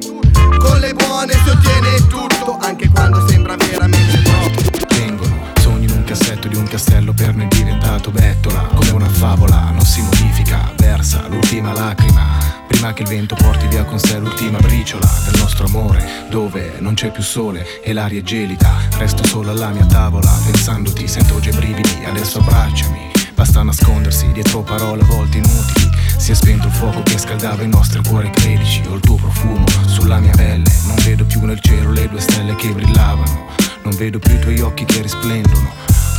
Con 0.58 0.78
le 0.80 0.92
buone 0.92 1.32
si 1.32 1.48
ottiene 1.48 2.06
tutto 2.08 2.58
Anche 2.60 2.86
quando 2.90 3.26
sembra 3.26 3.56
veramente 3.56 4.20
troppo. 4.20 4.60
Vengono 4.94 5.36
sogni 5.58 5.86
in 5.86 5.92
un 5.92 6.04
cassetto 6.04 6.48
di 6.48 6.56
un 6.56 6.66
castello 6.66 7.14
per 7.14 7.34
ne 7.34 7.48
diventato 7.48 8.10
bettola. 8.10 8.68
Come 8.74 8.90
una 8.90 9.08
favola, 9.08 9.70
non 9.70 9.86
si 9.86 10.02
modifica, 10.02 10.70
versa 10.76 11.24
l'ultima 11.28 11.72
lacrima 11.72 12.55
Prima 12.76 12.92
che 12.92 13.04
il 13.04 13.08
vento 13.08 13.34
porti 13.36 13.66
via 13.68 13.84
con 13.84 13.98
sé 13.98 14.18
l'ultima 14.18 14.58
briciola 14.58 15.10
del 15.24 15.40
nostro 15.40 15.64
amore 15.64 16.26
Dove 16.28 16.74
non 16.80 16.92
c'è 16.92 17.10
più 17.10 17.22
sole 17.22 17.80
e 17.80 17.94
l'aria 17.94 18.20
è 18.20 18.22
gelida. 18.22 18.70
Resto 18.98 19.24
solo 19.24 19.50
alla 19.50 19.70
mia 19.70 19.86
tavola, 19.86 20.30
pensandoti 20.44 21.08
sento 21.08 21.40
già 21.40 21.48
i 21.48 21.54
brividi 21.54 22.04
Adesso 22.04 22.40
abbracciami, 22.40 23.12
basta 23.32 23.62
nascondersi 23.62 24.30
dietro 24.32 24.60
parole 24.60 25.00
a 25.00 25.06
volte 25.06 25.38
inutili. 25.38 25.90
Si 26.18 26.32
è 26.32 26.34
spento 26.34 26.66
il 26.66 26.74
fuoco 26.74 27.02
che 27.02 27.16
scaldava 27.16 27.62
i 27.62 27.68
nostri 27.68 28.02
cuori 28.06 28.28
credici 28.28 28.82
Ho 28.90 28.96
il 28.96 29.00
tuo 29.00 29.16
profumo 29.16 29.64
sulla 29.86 30.18
mia 30.18 30.32
pelle. 30.32 30.70
Non 30.84 30.96
vedo 31.02 31.24
più 31.24 31.42
nel 31.46 31.60
cielo 31.60 31.92
le 31.92 32.06
due 32.10 32.20
stelle 32.20 32.54
che 32.56 32.72
brillavano. 32.72 33.46
Non 33.84 33.96
vedo 33.96 34.18
più 34.18 34.34
i 34.34 34.38
tuoi 34.38 34.60
occhi 34.60 34.84
che 34.84 35.00
risplendono. 35.00 35.72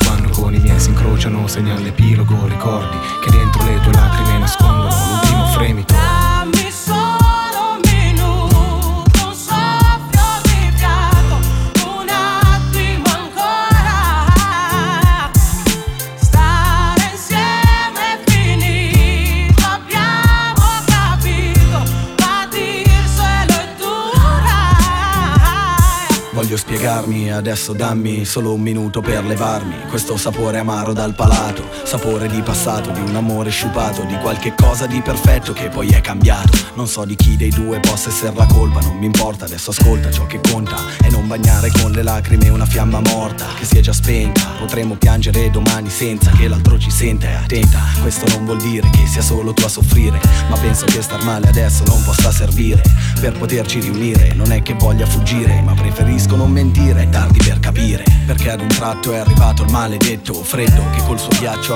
Quando 0.04 0.30
con 0.30 0.56
i 0.56 0.60
miei 0.60 0.80
si 0.80 0.90
incrociano 0.90 1.46
segna 1.46 1.78
l'epilogo 1.78 2.48
Ricordi 2.48 2.98
che 3.24 3.30
dentro 3.30 3.64
le 3.64 3.80
tue 3.80 3.92
lacrime 3.92 4.40
nascondono 4.40 4.96
l'ultimo 5.12 5.46
fremito 5.52 6.27
Spiegarmi, 26.88 27.34
adesso 27.34 27.74
dammi 27.74 28.24
solo 28.24 28.54
un 28.54 28.62
minuto 28.62 29.02
per 29.02 29.26
levarmi. 29.26 29.76
Questo 29.90 30.16
sapore 30.16 30.60
amaro 30.60 30.94
dal 30.94 31.14
palato 31.14 31.62
Sapore 31.88 32.28
di 32.28 32.42
passato, 32.42 32.92
di 32.92 33.00
un 33.00 33.16
amore 33.16 33.50
sciupato 33.50 34.04
Di 34.04 34.18
qualche 34.18 34.54
cosa 34.54 34.86
di 34.88 35.00
perfetto 35.00 35.54
che 35.54 35.70
poi 35.70 35.88
è 35.88 36.02
cambiato. 36.02 36.52
Non 36.74 36.86
so 36.86 37.06
di 37.06 37.16
chi 37.16 37.38
dei 37.38 37.50
due 37.50 37.80
possa 37.80 38.10
essere 38.10 38.36
la 38.36 38.46
colpa 38.46 38.82
Non 38.82 38.98
mi 38.98 39.06
importa, 39.06 39.46
adesso 39.46 39.70
ascolta 39.70 40.12
ciò 40.12 40.26
che 40.26 40.42
conta. 40.52 40.76
E 41.02 41.10
non 41.10 41.28
bagnare 41.28 41.72
con 41.82 41.94
le 41.94 42.04
lacrime 42.04 42.50
una 42.50 42.66
fiamma 42.66 43.00
morta 43.00 43.46
Che 43.58 43.64
si 43.64 43.78
è 43.78 43.80
già 43.80 43.94
spenta. 43.94 44.42
Potremmo 44.60 44.96
piangere 44.96 45.50
domani 45.50 45.90
senza 45.90 46.30
che 46.32 46.50
l'altro 46.50 46.78
ci 46.78 46.92
senta 46.92 47.30
E 47.30 47.34
attenta, 47.36 47.80
questo 48.02 48.28
non 48.36 48.44
vuol 48.44 48.58
dire 48.58 48.90
che 48.90 49.08
sia 49.08 49.22
solo 49.22 49.54
tu 49.54 49.64
a 49.64 49.70
soffrire 49.70 50.20
Ma 50.50 50.58
penso 50.58 50.84
che 50.88 51.02
star 51.02 51.24
male 51.24 51.48
adesso 51.48 51.86
non 51.86 52.04
possa 52.04 52.34
servire. 52.34 52.82
Per 53.22 53.38
poterci 53.38 53.80
riunire 53.80 54.34
Non 54.34 54.52
è 54.52 54.62
che 54.62 54.74
voglia 54.74 55.06
fuggire 55.06 55.62
Ma 55.62 55.74
preferisco 55.74 56.36
non 56.36 56.52
mentire, 56.52 57.04
è 57.04 57.10
tardi 57.10 57.38
per 57.38 57.62
capire. 57.62 58.04
Perché 58.26 58.52
ad 58.52 58.60
un 58.60 58.68
tratto 58.68 59.14
è 59.14 59.20
arrivato 59.20 59.64
il 59.64 59.72
maledetto 59.72 60.34
Freddo 60.34 60.84
che 60.94 61.02
col 61.06 61.18
suo 61.18 61.30
ghiaccio 61.40 61.76